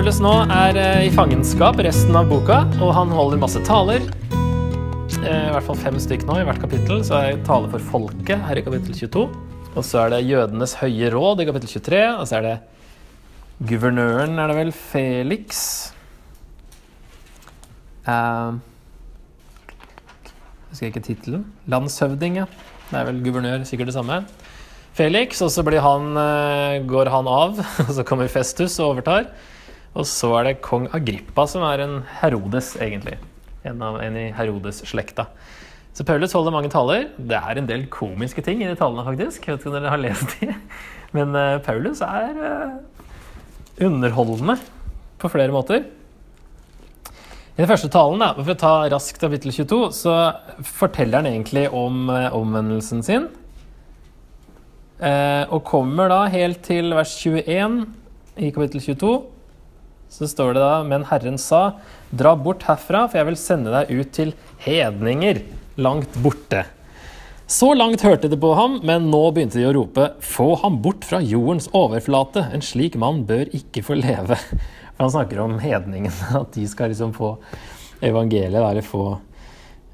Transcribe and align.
Paulus 0.00 0.16
nå 0.24 0.30
er 0.48 0.78
eh, 0.80 1.02
i 1.04 1.08
fangenskap 1.12 1.76
resten 1.84 2.14
av 2.16 2.30
boka, 2.30 2.62
og 2.80 2.94
han 2.96 3.10
holder 3.12 3.36
masse 3.42 3.60
taler. 3.66 4.00
Eh, 4.32 5.26
I 5.28 5.50
hvert 5.52 5.66
fall 5.66 5.76
fem 5.76 5.98
stykk 6.00 6.22
nå 6.24 6.38
i 6.40 6.46
hvert 6.48 6.62
kapittel. 6.62 7.02
Så 7.04 7.18
er 7.18 7.34
det 7.34 7.42
tale 7.44 7.68
for 7.68 7.84
folket 7.84 8.40
her 8.46 8.56
i 8.56 8.62
kapittel 8.64 8.96
22. 8.96 9.26
Og 9.74 9.84
så 9.84 10.00
er 10.00 10.14
det 10.14 10.22
jødenes 10.24 10.72
høye 10.80 11.10
råd 11.12 11.42
i 11.44 11.46
kapittel 11.50 11.72
23. 11.74 12.00
Og 12.14 12.24
så 12.30 12.38
er 12.38 12.46
det 12.46 12.54
guvernøren, 13.74 14.40
er 14.40 14.48
det 14.48 14.56
vel, 14.62 14.72
Felix. 14.72 15.60
Uh, 18.08 18.56
husker 20.70 20.88
jeg 20.88 20.94
ikke 20.94 21.06
tittelen. 21.10 21.44
Landshøvding, 21.68 22.40
ja. 22.40 22.48
Det 22.88 23.02
er 23.02 23.12
vel 23.12 23.20
guvernør, 23.28 23.68
sikkert 23.68 23.92
det 23.92 23.98
samme. 24.00 24.22
Felix, 24.96 25.44
og 25.44 25.52
så 25.52 25.68
han, 25.76 26.10
eh, 26.24 26.80
går 26.88 27.12
han 27.12 27.28
av, 27.28 27.60
og 27.84 27.96
så 28.00 28.08
kommer 28.08 28.32
Festus 28.32 28.80
og 28.80 28.94
overtar. 28.94 29.28
Og 29.98 30.06
så 30.06 30.30
er 30.38 30.46
det 30.46 30.60
kong 30.62 30.86
Agrippa, 30.94 31.46
som 31.50 31.64
er 31.66 31.82
en 31.82 31.96
Herodes, 32.20 32.76
egentlig. 32.78 33.16
En, 33.66 33.80
av, 33.82 33.98
en 34.00 34.16
i 34.16 34.28
Herodes-slekta. 34.36 35.26
Så 35.96 36.06
Paulus 36.06 36.32
holder 36.36 36.54
mange 36.54 36.70
taler. 36.70 37.08
Det 37.18 37.36
er 37.36 37.58
en 37.58 37.66
del 37.68 37.88
komiske 37.90 38.44
ting 38.46 38.62
i 38.62 38.68
de 38.68 38.76
talene, 38.78 39.02
faktisk. 39.06 39.46
Jeg 39.46 39.56
vet 39.56 39.64
ikke 39.64 39.72
om 39.72 39.76
dere 39.76 39.90
har 39.92 40.02
lest 40.02 40.36
de. 40.38 40.52
Men 41.16 41.34
uh, 41.34 41.58
Paulus 41.64 42.02
er 42.06 42.38
uh, 42.38 42.76
underholdende 43.82 44.54
på 45.20 45.30
flere 45.32 45.52
måter. 45.52 45.82
I 47.50 47.58
den 47.58 47.68
første 47.68 47.90
talen, 47.92 48.22
da, 48.22 48.30
for 48.38 48.54
å 48.54 48.60
ta 48.62 48.72
raskt 48.88 49.18
kapittel 49.20 49.52
22, 49.52 49.80
så 49.98 50.14
forteller 50.78 51.18
han 51.18 51.28
egentlig 51.32 51.66
om 51.74 52.06
uh, 52.08 52.30
omvendelsen 52.38 53.02
sin. 53.04 53.28
og 55.00 55.62
kommer 55.64 56.10
da 56.12 56.26
helt 56.28 56.58
til 56.60 56.92
vers 56.92 57.14
21 57.16 57.86
i 58.36 58.50
kapittel 58.52 58.82
22 58.84 59.12
så 60.10 60.26
står 60.28 60.56
det 60.56 60.64
da 60.64 60.82
Men 60.86 61.06
Herren 61.08 61.38
sa, 61.38 61.78
dra 62.10 62.34
bort 62.36 62.66
herfra, 62.66 63.06
for 63.08 63.20
jeg 63.20 63.30
vil 63.30 63.38
sende 63.38 63.72
deg 63.72 63.94
ut 63.94 64.12
til 64.16 64.34
hedninger 64.66 65.44
langt 65.80 66.18
borte. 66.24 66.66
Så 67.50 67.72
langt 67.74 68.04
hørte 68.06 68.28
de 68.30 68.36
på 68.38 68.52
ham, 68.54 68.76
men 68.86 69.08
nå 69.10 69.22
begynte 69.34 69.58
de 69.58 69.66
å 69.66 69.72
rope, 69.74 70.04
få 70.22 70.52
ham 70.62 70.76
bort 70.84 71.06
fra 71.06 71.18
jordens 71.18 71.66
overflate, 71.74 72.44
en 72.54 72.62
slik 72.62 72.98
mann 73.00 73.24
bør 73.26 73.50
ikke 73.56 73.82
få 73.86 73.96
leve. 73.98 74.38
For 74.94 75.06
han 75.06 75.14
snakker 75.16 75.40
om 75.42 75.56
hedningene, 75.62 76.30
at 76.42 76.52
de 76.54 76.66
skal 76.70 76.92
liksom 76.92 77.14
få 77.16 77.32
evangeliet, 78.06 78.60
eller 78.60 78.86
få 78.86 79.06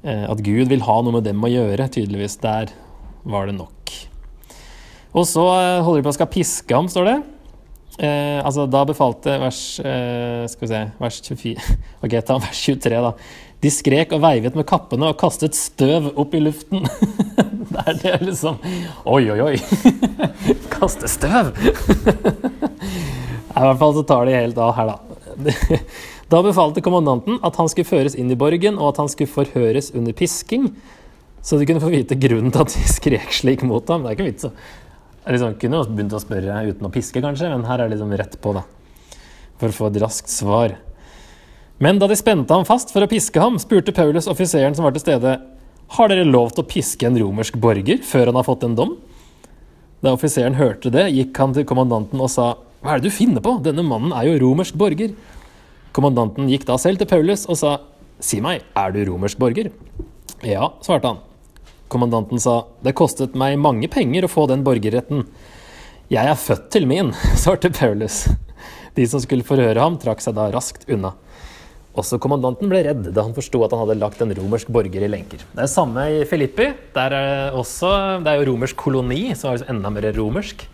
eh, 0.03 0.25
At 0.29 0.43
Gud 0.45 0.69
vil 0.69 0.85
ha 0.85 0.99
noe 1.01 1.17
med 1.17 1.25
dem 1.25 1.41
å 1.41 1.49
gjøre, 1.49 1.89
tydeligvis. 1.93 2.37
Der 2.43 2.69
var 3.25 3.49
det 3.49 3.57
nok. 3.57 3.95
Og 5.17 5.25
så 5.25 5.47
eh, 5.55 5.81
holder 5.81 6.03
de 6.03 6.05
på 6.05 6.13
å 6.13 6.17
skal 6.19 6.31
piske 6.37 6.77
ham, 6.77 6.91
står 6.93 7.09
det. 7.09 7.17
Eh, 7.97 8.45
altså, 8.45 8.67
da 8.69 8.83
befalte 8.85 9.39
vers 9.41 9.79
eh, 9.81 10.43
Skal 10.45 10.61
vi 10.61 10.67
se 10.69 10.81
Vers 11.01 11.15
24 11.25 11.57
Ok, 12.05 12.13
ta 12.27 12.35
vers 12.37 12.59
23, 12.61 12.93
da. 13.01 13.09
De 13.65 13.71
skrek 13.73 14.11
og 14.13 14.21
veivet 14.21 14.53
med 14.53 14.67
kappene 14.69 15.09
og 15.09 15.17
kastet 15.17 15.57
støv 15.57 16.11
opp 16.13 16.29
i 16.37 16.43
luften. 16.45 16.85
det 17.73 17.81
er 17.89 17.97
det 18.03 18.13
liksom 18.27 18.61
Oi, 19.01 19.23
oi, 19.33 19.39
oi! 19.47 19.57
Kaste 20.75 21.09
støv! 21.09 21.49
I 21.57 23.65
hvert 23.65 23.81
fall 23.81 23.97
så 23.97 24.05
tar 24.05 24.29
de 24.29 24.37
helt 24.37 24.61
av 24.61 24.77
her, 24.77 24.93
da. 24.93 25.01
Da 26.29 26.45
befalte 26.45 26.85
kommandanten 26.85 27.41
at 27.41 27.57
han 27.57 27.65
skulle 27.71 27.89
føres 27.89 28.13
inn 28.13 28.29
i 28.29 28.37
borgen, 28.37 28.77
og 28.77 28.91
at 28.91 29.01
han 29.01 29.09
skulle 29.09 29.31
forhøres 29.31 29.89
under 29.97 30.13
pisking, 30.13 30.69
så 31.41 31.57
de 31.57 31.65
kunne 31.65 31.81
få 31.81 31.89
vite 31.93 32.17
grunnen 32.19 32.51
til 32.53 32.61
at 32.61 32.73
de 32.75 32.81
skrek 32.91 33.33
slik 33.33 33.63
mot 33.65 33.89
ham. 33.89 34.03
Det 34.03 34.09
er 34.11 34.15
ikke 34.19 34.29
vits 34.29 34.45
å 34.49 34.51
liksom, 35.35 35.55
kunne 35.61 35.79
jo 35.79 35.87
begynt 35.91 36.15
å 36.15 36.21
spørre 36.23 36.61
uten 36.67 36.87
å 36.87 36.91
piske, 36.93 37.21
kanskje, 37.23 37.49
men 37.51 37.65
her 37.67 37.81
er 37.81 37.89
det 37.89 37.97
liksom 37.97 38.13
rett 38.19 38.37
på, 38.41 38.53
da. 38.55 38.63
For 39.57 39.71
å 39.71 39.77
få 39.77 39.89
et 39.89 39.99
raskt 40.03 40.31
svar. 40.31 40.77
Men 41.83 41.99
da 42.01 42.07
de 42.09 42.17
spente 42.17 42.53
ham 42.53 42.65
fast 42.65 42.93
for 42.93 43.05
å 43.05 43.09
piske 43.09 43.41
ham, 43.41 43.59
spurte 43.61 43.93
Paulus 43.93 44.29
offiseren 44.31 44.77
som 44.77 44.87
var 44.87 44.95
til 44.95 45.03
stede, 45.03 45.35
har 45.97 46.09
dere 46.11 46.27
lov 46.27 46.51
til 46.51 46.63
å 46.63 46.67
piske 46.67 47.07
en 47.07 47.17
romersk 47.19 47.59
borger 47.61 48.01
før 48.03 48.31
han 48.31 48.39
har 48.39 48.47
fått 48.47 48.65
en 48.67 48.75
dom? 48.77 48.95
Da 50.03 50.13
offiseren 50.13 50.57
hørte 50.57 50.91
det, 50.93 51.07
gikk 51.13 51.37
han 51.41 51.53
til 51.55 51.67
kommandanten 51.69 52.21
og 52.21 52.31
sa, 52.33 52.55
hva 52.81 52.95
er 52.95 53.01
det 53.01 53.09
du 53.09 53.15
finner 53.15 53.43
på, 53.43 53.55
denne 53.65 53.85
mannen 53.85 54.13
er 54.13 54.27
jo 54.27 54.39
romersk 54.43 54.77
borger. 54.77 55.13
Kommandanten 55.95 56.49
gikk 56.51 56.67
da 56.67 56.77
selv 56.81 57.01
til 57.01 57.09
Paulus 57.09 57.47
og 57.49 57.57
sa, 57.61 57.77
si 58.21 58.41
meg, 58.43 58.65
er 58.77 58.93
du 58.93 59.03
romersk 59.09 59.39
borger? 59.41 59.71
Ja, 60.45 60.73
svarte 60.85 61.13
han. 61.13 61.26
Kommandanten 61.87 62.41
sa 62.43 62.65
det 62.83 62.95
kostet 62.99 63.37
meg 63.39 63.55
mange 63.61 63.87
penger 63.91 64.27
å 64.27 64.31
få 64.31 64.47
den 64.51 64.65
borgerretten. 64.65 65.23
Jeg 66.11 66.27
er 66.27 66.39
født 66.39 66.69
til 66.75 66.87
min, 66.89 67.13
svarte 67.41 67.71
Paulus. 67.71 68.25
De 68.97 69.05
som 69.07 69.21
skulle 69.23 69.45
forhøre 69.47 69.79
ham, 69.79 69.97
trakk 70.01 70.23
seg 70.23 70.35
da 70.37 70.49
raskt 70.53 70.87
unna. 70.91 71.13
Også 71.97 72.19
kommandanten 72.21 72.69
ble 72.69 72.83
redd 72.85 73.07
da 73.09 73.23
han 73.25 73.33
forsto 73.33 73.63
at 73.65 73.73
han 73.73 73.81
hadde 73.81 73.97
lagt 73.97 74.19
en 74.21 74.33
romersk 74.37 74.69
borger 74.73 75.01
i 75.01 75.09
lenker. 75.09 75.41
Det 75.55 75.63
er 75.63 75.71
samme 75.71 76.03
i 76.13 76.19
Filippi. 76.29 76.69
Der 76.93 77.15
er 77.17 77.57
også, 77.57 77.89
det 78.21 78.33
er 78.33 78.41
jo 78.41 78.51
romersk 78.51 78.77
koloni, 78.77 79.31
som 79.37 79.55
er 79.55 79.65
enda 79.73 79.89
mer 79.93 80.11
romersk. 80.17 80.67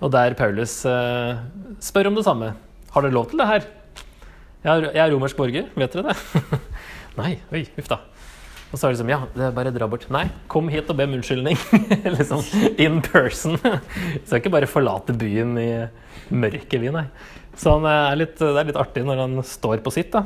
Og 0.00 0.12
der 0.14 0.36
Paulus 0.38 0.76
eh, 0.88 1.40
spør 1.82 2.12
om 2.12 2.20
det 2.20 2.24
samme. 2.28 2.52
Har 2.94 3.04
dere 3.04 3.16
lov 3.16 3.26
til 3.30 3.42
det 3.42 3.48
her? 3.50 3.66
Jeg 4.62 4.70
er, 4.70 4.88
er 4.94 5.10
romersk 5.14 5.40
borger, 5.40 5.66
vet 5.74 5.96
dere 5.96 6.12
det? 6.12 6.60
Nei, 7.20 7.34
oi, 7.50 7.64
huff 7.74 7.90
da. 7.90 7.98
Og 8.70 8.78
så 8.78 8.86
er 8.86 8.92
det 8.92 8.96
liksom 8.96 9.10
Ja, 9.10 9.20
det 9.34 9.46
er 9.48 9.56
bare 9.56 9.72
dra 9.74 9.88
bort. 9.90 10.06
Nei, 10.14 10.28
kom 10.50 10.70
hit 10.70 10.90
og 10.92 10.98
be 10.98 11.08
om 11.08 11.16
unnskyldning. 11.18 11.58
liksom 12.18 12.44
in 12.78 13.00
person. 13.02 13.58
så 14.26 14.38
ikke 14.38 14.52
bare 14.54 14.70
forlate 14.70 15.16
byen 15.18 15.56
i 15.58 15.70
mørket, 16.30 16.78
vi, 16.78 16.92
nei. 16.94 17.08
Så 17.58 17.74
er 17.82 18.18
litt, 18.18 18.38
det 18.38 18.54
er 18.54 18.70
litt 18.70 18.78
artig 18.78 19.02
når 19.06 19.24
han 19.24 19.42
står 19.46 19.82
på 19.84 19.92
sitt, 19.94 20.14
da. 20.14 20.24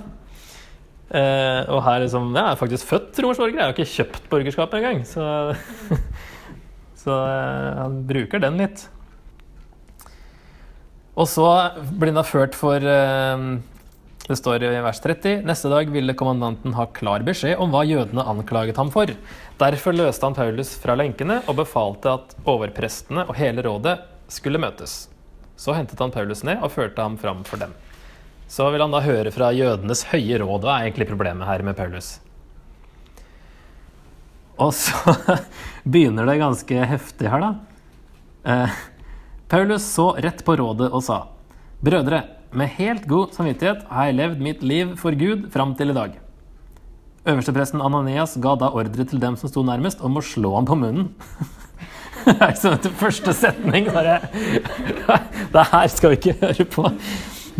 Eh, 1.15 1.60
og 1.71 1.82
her 1.84 2.00
liksom 2.03 2.31
Jeg 2.32 2.43
er 2.43 2.56
faktisk 2.59 2.88
født 2.88 3.19
romersborger, 3.22 3.59
jeg 3.59 3.66
har 3.69 3.75
ikke 3.75 3.93
kjøpt 3.93 4.28
borgerskapet 4.32 4.81
engang. 4.81 5.05
Så, 5.09 5.25
så 7.05 7.21
eh, 7.25 7.71
han 7.81 8.03
bruker 8.09 8.43
den 8.44 8.61
litt. 8.61 8.88
Og 11.15 11.28
så 11.31 11.47
blir 11.94 12.11
han 12.11 12.19
da 12.19 12.26
ført 12.26 12.56
for 12.59 12.82
eh, 12.82 13.49
det 14.25 14.37
står 14.37 14.62
i 14.65 14.69
vers 14.81 15.01
30 15.05 15.43
neste 15.45 15.69
dag 15.69 15.91
ville 15.93 16.15
kommandanten 16.17 16.73
ha 16.79 16.87
klar 16.97 17.21
beskjed 17.27 17.59
om 17.61 17.75
hva 17.75 17.83
jødene 17.85 18.25
anklaget 18.25 18.79
ham 18.81 18.89
for. 18.93 19.11
Derfor 19.61 19.93
løste 19.93 20.25
han 20.25 20.37
Paulus 20.37 20.71
fra 20.81 20.97
lenkene 20.97 21.43
og 21.45 21.59
befalte 21.59 22.15
at 22.17 22.33
overprestene 22.49 23.27
og 23.29 23.37
hele 23.37 23.67
rådet 23.67 23.99
skulle 24.33 24.62
møtes. 24.62 25.11
Så 25.61 25.77
hentet 25.77 26.01
han 26.01 26.15
Paulus 26.15 26.41
ned 26.41 26.65
og 26.65 26.73
førte 26.73 27.05
ham 27.05 27.19
fram 27.21 27.45
for 27.45 27.61
dem. 27.61 27.75
Så 28.49 28.71
vil 28.73 28.81
han 28.81 28.97
da 28.97 29.03
høre 29.05 29.33
fra 29.35 29.51
jødenes 29.53 30.07
høye 30.09 30.41
råd. 30.41 30.65
Hva 30.65 30.79
er 30.79 30.89
egentlig 30.89 31.11
problemet 31.12 31.49
her 31.49 31.65
med 31.67 31.77
Paulus? 31.77 32.15
Og 34.56 34.73
så 34.73 35.15
begynner 35.93 36.25
det 36.31 36.41
ganske 36.41 36.89
heftig 36.89 37.29
her, 37.29 37.45
da. 37.45 37.53
Eh, 38.45 38.81
Paulus 39.53 39.85
så 39.85 40.15
rett 40.17 40.41
på 40.47 40.56
rådet 40.56 40.89
og 40.89 41.05
sa, 41.05 41.27
Brødre, 41.85 42.23
med 42.59 42.70
helt 42.78 43.09
god 43.10 43.34
samvittighet 43.34 43.82
har 43.91 44.09
jeg 44.09 44.19
levd 44.19 44.42
mitt 44.42 44.62
liv 44.62 44.94
for 45.00 45.16
Gud 45.19 45.48
fram 45.54 45.75
til 45.78 45.91
i 45.91 45.97
dag. 45.97 46.15
Øverstepresten 47.25 47.82
Ananias 47.82 48.37
ga 48.42 48.54
da 48.60 48.69
ordre 48.76 49.06
til 49.09 49.20
dem 49.20 49.37
som 49.41 49.50
sto 49.50 49.65
nærmest, 49.65 50.03
om 50.04 50.19
å 50.20 50.25
slå 50.25 50.54
ham 50.59 50.69
på 50.69 50.78
munnen. 50.78 51.12
Det 52.25 52.38
er 52.38 52.54
liksom 52.54 52.72
etter 52.72 52.93
første 52.97 53.32
setning 53.37 53.91
bare 53.93 54.14
Det 55.53 55.64
her 55.69 55.91
skal 55.93 56.14
vi 56.14 56.16
ikke 56.16 56.37
høre 56.41 56.64
på. 56.72 56.87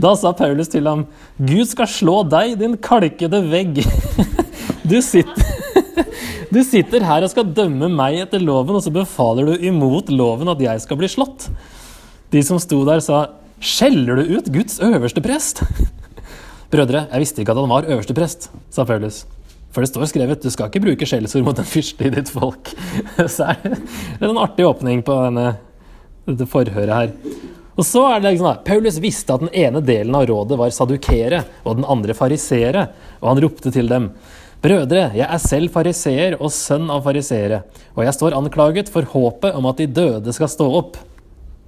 Da 0.01 0.15
sa 0.17 0.33
Paulus 0.33 0.71
til 0.73 0.89
ham, 0.89 1.05
Gud 1.37 1.69
skal 1.69 1.91
slå 1.91 2.23
deg, 2.27 2.57
din 2.63 2.79
kalkede 2.81 3.45
vegg. 3.51 3.83
Du 4.85 4.99
sitter, 5.01 5.47
du 6.53 6.59
sitter 6.61 7.05
her 7.09 7.25
og 7.25 7.31
skal 7.33 7.47
dømme 7.57 7.89
meg 7.89 8.19
etter 8.21 8.43
loven, 8.43 8.77
og 8.77 8.83
så 8.85 8.91
befaler 8.93 9.49
du 9.49 9.65
imot 9.65 10.11
loven 10.13 10.51
at 10.53 10.61
jeg 10.61 10.83
skal 10.85 10.99
bli 11.01 11.09
slått. 11.09 11.47
De 12.29 12.43
som 12.45 12.61
sto 12.61 12.83
der, 12.85 13.01
sa 13.01 13.23
Skjeller 13.63 14.19
du 14.19 14.35
ut 14.37 14.51
Guds 14.55 14.81
øverste 14.83 15.23
prest? 15.25 15.63
Brødre, 16.73 17.07
jeg 17.13 17.23
visste 17.23 17.43
ikke 17.43 17.55
at 17.55 17.61
han 17.63 17.71
var 17.71 17.87
øverste 17.87 18.17
prest, 18.17 18.51
sa 18.73 18.87
Paulus. 18.89 19.25
For 19.75 19.83
det 19.83 19.91
står 19.91 20.07
skrevet 20.11 20.43
du 20.43 20.51
skal 20.55 20.71
ikke 20.71 20.83
bruke 20.85 21.07
skjellsord 21.09 21.47
mot 21.47 21.59
en 21.59 21.67
fyrste 21.67 22.07
i 22.07 22.13
ditt 22.15 22.31
folk. 22.31 22.71
Så 23.35 23.51
er 23.55 23.63
det 23.65 24.29
en 24.29 24.39
artig 24.43 24.67
åpning 24.67 25.03
på 25.07 25.17
denne, 25.27 25.57
dette 26.29 26.49
forhøret 26.51 26.95
her. 26.95 27.15
Og 27.75 27.83
så 27.83 28.05
er 28.07 28.21
det 28.23 28.31
liksom 28.31 28.47
da, 28.47 28.55
Paulus 28.63 29.01
visste 29.03 29.35
at 29.35 29.43
den 29.43 29.51
ene 29.51 29.81
delen 29.83 30.15
av 30.15 30.29
rådet 30.31 30.59
var 30.61 30.71
sadukere, 30.71 31.41
og 31.67 31.81
den 31.81 31.89
andre 31.91 32.15
farisere, 32.15 32.85
og 33.19 33.33
han 33.33 33.41
ropte 33.43 33.73
til 33.75 33.91
dem. 33.91 34.13
Brødre, 34.63 35.09
jeg 35.19 35.27
er 35.27 35.43
selv 35.43 35.75
fariseer 35.75 36.37
og 36.39 36.53
sønn 36.55 36.87
av 36.93 37.03
fariseere, 37.05 37.65
og 37.97 38.07
jeg 38.07 38.15
står 38.15 38.37
anklaget 38.39 38.93
for 38.95 39.11
håpet 39.11 39.59
om 39.59 39.67
at 39.69 39.83
de 39.83 39.89
døde 39.91 40.37
skal 40.37 40.53
stå 40.53 40.69
opp. 40.79 41.01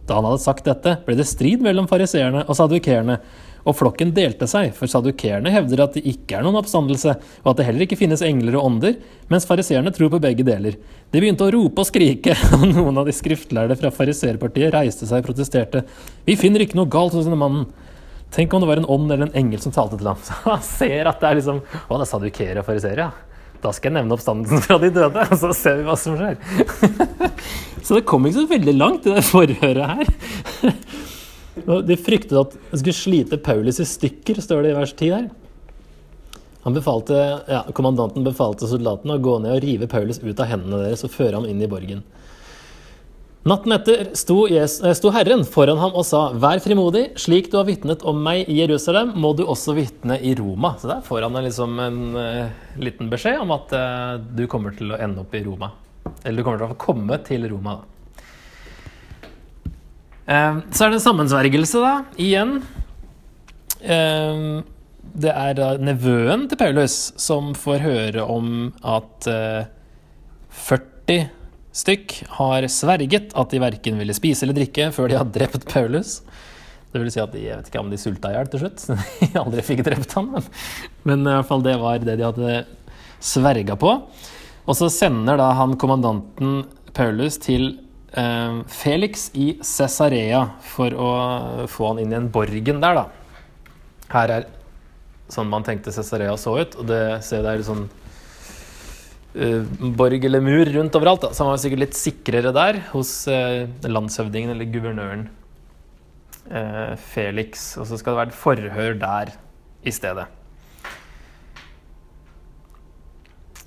Da 0.07 0.19
han 0.19 0.27
hadde 0.29 0.43
sagt 0.43 0.67
dette, 0.69 0.99
ble 1.07 1.17
det 1.19 1.27
strid 1.27 1.63
mellom 1.65 1.89
fariseerne 1.91 2.45
og 2.47 2.59
sadukerene, 2.59 3.19
og 3.67 3.75
flokken 3.75 4.13
delte 4.15 4.47
seg, 4.47 4.71
for 4.77 4.87
sadukerene 4.91 5.51
hevder 5.51 5.83
at 5.83 5.97
det 5.97 6.05
ikke 6.07 6.37
er 6.39 6.45
noen 6.47 6.61
oppstandelse, 6.61 7.17
og 7.43 7.49
at 7.51 7.59
det 7.59 7.67
heller 7.67 7.87
ikke 7.87 7.99
finnes 7.99 8.23
engler 8.23 8.55
og 8.61 8.69
ånder, 8.69 8.95
mens 9.33 9.49
fariseerne 9.49 9.91
tror 9.95 10.13
på 10.13 10.21
begge 10.23 10.47
deler. 10.47 10.77
De 11.11 11.23
begynte 11.23 11.49
å 11.49 11.51
rope 11.51 11.83
og 11.83 11.89
skrike, 11.89 12.37
og 12.57 12.63
noen 12.71 13.03
av 13.03 13.11
de 13.11 13.17
skriftlærde 13.17 13.79
fra 13.81 13.91
fariserpartiet 13.95 14.71
reiste 14.75 15.11
seg 15.11 15.25
og 15.25 15.33
protesterte. 15.33 15.83
Vi 16.29 16.39
finner 16.39 16.63
ikke 16.63 16.79
noe 16.79 16.91
galt 16.93 17.19
hos 17.19 17.27
denne 17.27 17.41
mannen. 17.41 17.67
Tenk 18.37 18.55
om 18.55 18.63
det 18.63 18.71
var 18.71 18.83
en 18.83 18.89
ånd 18.91 19.11
eller 19.11 19.29
en 19.29 19.39
engel 19.39 19.63
som 19.63 19.75
talte 19.75 19.99
til 19.99 20.13
ham. 20.13 20.23
Så 20.29 20.39
han 20.47 20.63
ser 20.67 21.11
at 21.11 21.19
det 21.23 21.33
er 21.33 21.41
liksom 21.41 21.63
Å, 21.63 21.97
det 21.97 22.03
er 22.05 22.11
sadukere 22.11 22.63
og 22.63 22.69
fariseere, 22.71 23.09
ja. 23.09 23.26
Da 23.67 23.73
skal 23.75 23.91
jeg 23.91 23.97
nevne 23.99 24.15
oppstandelsen 24.15 24.63
fra 24.63 24.77
de 24.79 24.93
døde, 24.95 25.23
og 25.27 25.41
så 25.41 25.51
ser 25.57 25.81
vi 25.81 25.87
hva 25.89 25.97
som 25.99 26.15
skjer. 26.19 26.37
så 27.87 27.97
det 27.99 28.05
kom 28.07 28.29
ikke 28.29 28.39
så 28.45 28.51
veldig 28.53 28.75
langt, 28.77 29.09
det 29.09 29.25
forhøret 29.27 29.91
her. 29.91 30.13
De 31.57 31.97
fryktet 31.97 32.37
at 32.37 32.53
de 32.53 32.79
skulle 32.79 32.95
slite 32.95 33.39
Paulus 33.41 33.81
i 33.81 33.87
stykker, 33.89 34.37
står 34.45 34.61
det 34.63 34.75
i 34.75 34.77
vers 34.77 34.91
10 34.93 35.13
her. 35.15 35.25
Befalte, 36.69 37.17
ja, 37.49 37.63
kommandanten 37.75 38.27
befalte 38.27 38.69
soldatene 38.69 39.17
å 39.17 39.23
gå 39.25 39.39
ned 39.41 39.55
og 39.55 39.65
rive 39.65 39.89
Paulus 39.89 40.21
ut 40.21 40.43
av 40.43 40.51
hendene 40.51 40.83
deres 40.83 41.07
og 41.07 41.15
føre 41.15 41.39
ham 41.39 41.47
inn 41.49 41.63
i 41.65 41.71
borgen. 41.71 42.05
Natten 43.47 43.73
etter 43.77 44.09
eh, 44.11 44.15
sto, 44.17 45.11
Herren 45.15 45.45
foran 45.47 45.79
ham 45.79 45.95
og 45.95 46.03
sa, 46.07 46.33
Vær 46.35 46.59
frimodig, 46.65 47.13
slik 47.21 47.47
du 47.53 47.61
har 47.61 47.69
vitnet 47.69 48.03
om 48.03 48.19
meg 48.19 48.49
i 48.51 48.57
Jerusalem, 48.59 49.13
må 49.15 49.31
du 49.39 49.45
også 49.47 49.77
vitne 49.77 50.19
i 50.19 50.35
Roma. 50.35 50.73
Så 50.81 50.91
der 50.91 51.05
får 51.07 51.29
han 51.29 51.39
liksom 51.47 51.79
en 51.79 52.01
uh, 52.19 52.49
liten 52.83 53.11
beskjed 53.13 53.39
om 53.45 53.55
at 53.55 53.71
uh, 53.71 54.17
du 54.19 54.49
kommer 54.51 54.75
til 54.75 54.91
å 54.91 54.99
ende 54.99 55.23
opp 55.23 55.37
i 55.39 55.45
Roma. 55.47 55.71
Eller 56.25 56.41
du 56.41 56.47
kommer 56.47 56.59
til 56.65 56.75
å 56.75 56.81
komme 56.81 57.21
til 57.27 57.47
Roma, 57.53 57.77
da. 57.79 57.93
Uh, 60.27 60.59
så 60.75 60.83
er 60.83 60.91
det 60.91 60.99
en 60.99 61.07
sammensvergelse, 61.07 61.85
da, 61.87 61.95
igjen. 62.19 62.59
det 65.23 65.31
er 65.31 65.53
da 65.55 65.69
nevøen 65.79 66.49
til 66.51 66.59
Paulus 66.59 67.13
som 67.21 67.55
får 67.55 67.85
høre 67.85 68.25
om 68.27 68.73
at 68.83 69.29
40 70.67 71.36
stykk 71.77 72.15
har 72.39 72.67
sverget 72.73 73.35
at 73.37 73.53
de 73.53 73.61
verken 73.61 73.99
ville 74.01 74.17
spise 74.17 74.47
eller 74.47 74.57
drikke 74.57 74.91
før 74.97 75.13
de 75.13 75.19
har 75.21 75.29
drept 75.29 75.67
Paulus. 75.69 76.21
Det 76.93 77.03
vil 77.03 77.13
si 77.13 77.21
at 77.21 77.35
de, 77.35 77.43
jeg 77.45 77.59
vet 77.59 77.69
ikke 77.69 77.83
om 77.83 77.91
de 77.93 77.99
sulta 78.01 78.31
i 78.33 78.37
hjel 78.39 78.49
til 78.53 78.63
slutt. 78.63 78.85
De 79.21 79.41
aldri 79.43 79.65
fikk 79.67 79.83
drept 79.85 80.15
han, 80.17 80.31
men, 80.33 80.47
men, 81.05 81.27
i 81.27 81.35
hvert 81.35 81.49
fall 81.51 81.65
det 81.67 81.75
var 81.83 82.01
det 82.01 82.15
de 82.17 82.25
hadde 82.25 82.55
sverga 83.21 83.77
på. 83.77 83.91
Og 84.67 84.79
så 84.79 84.89
sender 84.91 85.37
da 85.39 85.51
han 85.59 85.77
kommandanten 85.81 86.63
Paulus 86.97 87.37
til 87.43 87.69
eh, 88.17 88.63
Felix 88.73 89.29
i 89.37 89.51
Cesarea 89.61 90.47
for 90.65 90.97
å 90.97 91.11
få 91.69 91.93
han 91.93 92.01
inn 92.03 92.15
i 92.15 92.19
en 92.23 92.31
borgen 92.33 92.81
der, 92.81 93.03
da. 93.03 93.07
Her 94.15 94.33
er 94.39 94.49
sånn 95.33 95.51
man 95.51 95.67
tenkte 95.67 95.93
Cesarea 95.93 96.37
så 96.41 96.57
ut, 96.63 96.79
og 96.81 96.89
det 96.89 97.03
ser 97.27 97.45
der 97.45 97.61
sånn 97.67 97.85
borg 99.97 100.25
eller 100.25 100.41
mur 100.41 100.69
rundt 100.79 100.97
overalt. 100.97 101.27
Da. 101.27 101.33
Så 101.35 101.45
han 101.45 101.53
var 101.53 101.61
sikkert 101.61 101.83
litt 101.85 101.99
sikrere 101.99 102.53
der 102.57 102.81
hos 102.93 103.11
uh, 103.29 103.67
landshøvdingen 103.85 104.55
eller 104.55 104.71
guvernøren 104.73 105.27
uh, 106.51 106.97
Felix. 107.13 107.69
Og 107.81 107.89
så 107.91 108.01
skal 108.01 108.15
det 108.15 108.21
være 108.23 108.33
et 108.33 108.41
forhør 108.41 108.99
der 109.03 109.35
i 109.87 109.95
stedet. 109.95 110.27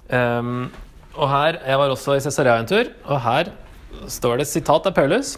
Um, 0.10 0.72
og 1.14 1.30
her, 1.30 1.60
Jeg 1.66 1.78
var 1.78 1.92
også 1.94 2.16
i 2.18 2.24
Cesarea 2.24 2.58
en 2.58 2.70
tur, 2.70 2.88
og 3.06 3.22
her 3.22 3.52
står 4.10 4.42
det 4.42 4.48
sitat 4.50 4.88
av 4.90 4.96
Paulus. 4.96 5.36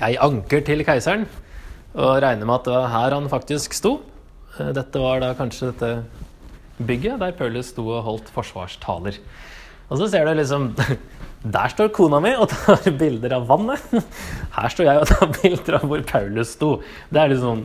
Jeg 0.00 0.16
anker 0.22 0.62
til 0.64 0.84
keiseren, 0.86 1.26
og 1.92 2.22
regner 2.22 2.48
med 2.48 2.54
at 2.54 2.68
det 2.68 2.72
var 2.72 2.88
her 2.94 3.16
han 3.18 3.28
faktisk 3.28 3.74
sto. 3.76 3.98
Dette 4.56 5.02
var 5.02 5.20
da 5.20 5.34
kanskje 5.36 5.72
dette 5.72 5.90
bygget 6.86 7.20
der 7.20 7.36
Paulus 7.36 7.72
sto 7.72 7.86
og 7.88 8.04
holdt 8.06 8.30
forsvarstaler. 8.34 9.18
Og 9.90 9.98
så 9.98 10.08
ser 10.10 10.26
du 10.26 10.34
liksom 10.38 10.70
Der 11.40 11.72
står 11.72 11.88
kona 11.96 12.18
mi 12.20 12.34
og 12.36 12.50
tar 12.52 12.84
bilder 13.00 13.38
av 13.38 13.46
vannet. 13.48 13.80
Her 14.56 14.72
står 14.72 14.90
jeg 14.90 15.00
og 15.00 15.08
tar 15.08 15.30
bilder 15.38 15.78
av 15.78 15.86
hvor 15.88 16.02
Paulus 16.04 16.52
sto. 16.56 16.74
Det 17.08 17.22
er 17.22 17.32
liksom 17.32 17.64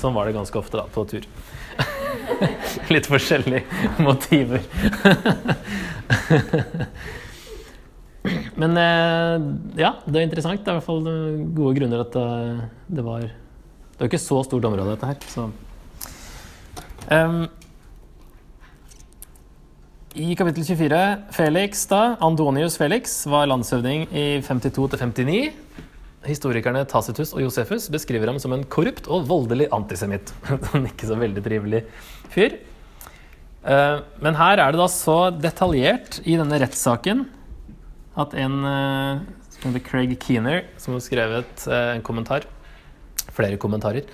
Sånn 0.00 0.14
var 0.14 0.24
det 0.24 0.36
ganske 0.36 0.56
ofte 0.56 0.78
da, 0.78 0.86
på 0.88 1.02
tur. 1.10 1.26
Litt 2.94 3.08
forskjellige 3.10 3.98
motiver. 4.00 4.62
Men 8.60 8.78
eh, 8.80 9.34
ja, 9.82 9.90
det 10.06 10.22
er 10.22 10.24
interessant. 10.24 10.62
Det 10.62 10.70
er 10.70 10.78
i 10.78 10.78
hvert 10.78 10.86
fall 10.86 11.04
gode 11.58 11.74
grunner 11.76 12.04
at 12.06 12.16
eh, 12.16 12.62
det 12.96 13.04
var 13.04 13.26
Det 13.26 13.98
er 13.98 14.06
jo 14.06 14.10
ikke 14.12 14.22
så 14.22 14.40
stort 14.46 14.70
område, 14.70 14.94
dette 14.94 15.10
her. 15.10 15.18
Så 15.28 15.50
um, 17.10 17.42
i 20.18 20.32
kapittel 20.34 20.64
24, 20.66 21.00
Felix 21.30 21.84
da, 21.86 22.16
Antonius 22.26 22.74
Felix 22.80 23.12
var 23.30 23.46
landshøvding 23.46 24.08
i 24.10 24.24
52 24.42 24.88
59. 24.98 25.52
Historikerne 26.26 26.82
Tacitus 26.90 27.30
og 27.36 27.44
Josefus 27.44 27.86
beskriver 27.94 28.26
ham 28.26 28.40
som 28.42 28.50
en 28.56 28.64
korrupt 28.66 29.06
og 29.06 29.28
voldelig 29.28 29.68
antisemitt. 29.70 30.32
En 30.74 30.88
ikke 30.88 31.06
så 31.06 31.14
veldig 31.20 31.44
trivelig 31.44 31.84
fyr. 32.34 32.58
Eh, 33.62 34.00
men 34.18 34.40
her 34.40 34.58
er 34.58 34.74
det 34.74 34.82
da 34.82 34.88
så 34.90 35.18
detaljert 35.30 36.18
i 36.24 36.34
denne 36.40 36.58
rettssaken 36.58 37.22
at 38.18 38.34
en 38.34 38.58
eh, 38.66 39.22
som 39.54 39.70
heter 39.70 39.86
Craig 39.86 40.18
Keener, 40.18 40.64
som 40.80 40.98
har 40.98 41.06
skrevet 41.06 41.68
eh, 41.70 41.94
en 41.94 42.02
kommentar, 42.02 42.48
flere 43.30 43.60
kommentarer, 43.62 44.10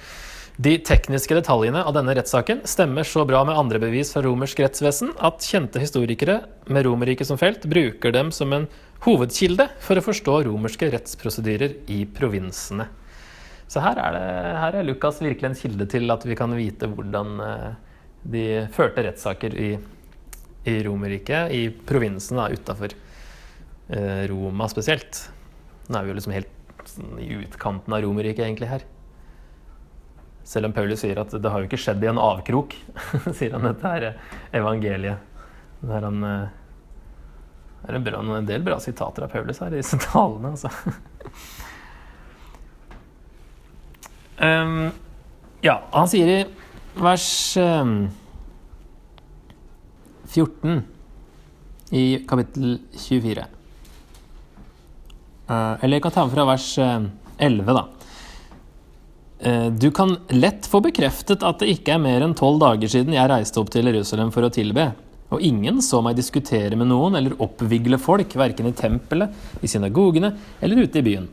de 0.56 0.78
tekniske 0.80 1.36
detaljene 1.36 1.82
av 1.84 1.92
denne 1.92 2.14
rettssaken 2.16 2.62
stemmer 2.64 3.04
så 3.04 3.26
bra 3.28 3.42
med 3.44 3.58
andre 3.60 3.76
bevis 3.82 4.14
fra 4.14 4.22
romersk 4.24 4.62
rettsvesen 4.64 5.10
at 5.28 5.44
kjente 5.44 5.82
historikere 5.82 6.38
med 6.72 6.86
Romerriket 6.86 7.28
som 7.28 7.36
felt 7.36 7.66
bruker 7.68 8.14
dem 8.16 8.30
som 8.32 8.54
en 8.56 8.64
hovedkilde 9.04 9.66
for 9.84 10.00
å 10.00 10.04
forstå 10.06 10.38
romerske 10.46 10.88
rettsprosedyrer 10.94 11.76
i 11.92 11.98
provinsene. 12.08 12.88
Så 13.68 13.84
her 13.84 14.00
er, 14.00 14.16
det, 14.16 14.24
her 14.62 14.80
er 14.80 14.88
Lukas 14.88 15.20
virkelig 15.20 15.50
en 15.50 15.60
kilde 15.60 15.90
til 15.92 16.08
at 16.16 16.24
vi 16.24 16.38
kan 16.40 16.56
vite 16.56 16.88
hvordan 16.88 17.36
eh, 17.44 17.70
de 18.24 18.48
førte 18.72 19.04
rettssaker 19.04 19.60
i, 19.60 19.70
i 20.72 20.80
Romerriket, 20.88 21.52
i 21.52 21.68
provinsen 21.68 22.40
utafor 22.40 22.96
eh, 23.92 24.24
Roma 24.32 24.72
spesielt. 24.72 25.26
Nå 25.90 26.00
er 26.00 26.06
vi 26.06 26.14
jo 26.14 26.20
liksom 26.22 26.38
helt 26.40 26.52
i 27.20 27.32
utkanten 27.42 27.92
av 27.92 28.06
Romerriket 28.06 28.46
egentlig 28.46 28.72
her. 28.72 28.92
Selv 30.46 30.68
om 30.68 30.74
Paulus 30.76 31.00
sier 31.02 31.18
at 31.18 31.32
det 31.34 31.50
har 31.50 31.62
jo 31.62 31.66
ikke 31.66 31.80
skjedd 31.80 32.04
i 32.04 32.10
en 32.10 32.20
avkrok, 32.22 32.76
sier 33.36 33.56
han 33.56 33.66
dette 33.66 33.90
her 33.90 34.12
evangeliet. 34.54 35.34
Der 35.86 36.06
han 36.06 36.22
eh, 36.24 36.46
Det 37.82 37.90
er 37.90 37.98
en, 37.98 38.04
bra, 38.06 38.20
en, 38.22 38.46
del 38.46 38.62
bra 38.66 38.78
sitater 38.82 39.26
av 39.26 39.34
Paulus 39.34 39.58
her 39.62 39.74
i 39.74 39.80
disse 39.80 39.98
talene, 40.06 40.54
altså. 40.54 40.70
um, 44.38 44.88
ja, 45.66 45.80
han 45.92 46.08
sier 46.10 46.32
i 46.32 46.38
vers 46.96 47.28
um, 47.60 47.66
ehm, 47.66 47.96
14 50.30 50.80
i 51.96 52.04
kapittel 52.28 52.78
24 52.96 53.44
uh, 55.46 55.54
eh, 55.54 55.84
Eller 55.84 55.96
jeg 55.96 56.02
kan 56.06 56.14
ta 56.16 56.24
med 56.26 56.34
fra 56.34 56.46
vers 56.48 56.70
11, 56.78 57.12
eh, 57.38 57.74
da. 57.76 57.84
Eh, 59.38 59.66
du 59.66 59.90
kan 59.90 60.16
lett 60.28 60.66
få 60.66 60.80
bekreftet 60.80 61.42
at 61.44 61.60
det 61.60 61.68
ikke 61.74 61.96
er 61.96 62.02
mer 62.02 62.24
enn 62.24 62.36
tolv 62.36 62.60
dager 62.62 62.88
siden 62.88 63.16
jeg 63.16 63.30
reiste 63.30 63.60
opp 63.60 63.72
til 63.72 63.88
Jerusalem 63.90 64.32
for 64.34 64.46
å 64.46 64.52
tilbe. 64.52 64.90
Og 65.34 65.42
ingen 65.42 65.82
så 65.82 66.00
meg 66.04 66.16
diskutere 66.16 66.78
med 66.78 66.88
noen 66.88 67.18
eller 67.18 67.36
oppvigle 67.42 67.98
folk, 67.98 68.36
verken 68.38 68.70
i 68.70 68.76
tempelet, 68.76 69.34
i 69.60 69.68
synagogene 69.68 70.32
eller 70.62 70.86
ute 70.86 71.02
i 71.02 71.04
byen. 71.04 71.28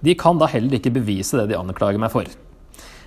De 0.00 0.14
kan 0.18 0.38
da 0.40 0.48
heller 0.50 0.78
ikke 0.78 0.94
bevise 0.94 1.38
det 1.38 1.50
de 1.52 1.58
anklager 1.58 2.00
meg 2.00 2.12
for. 2.12 2.28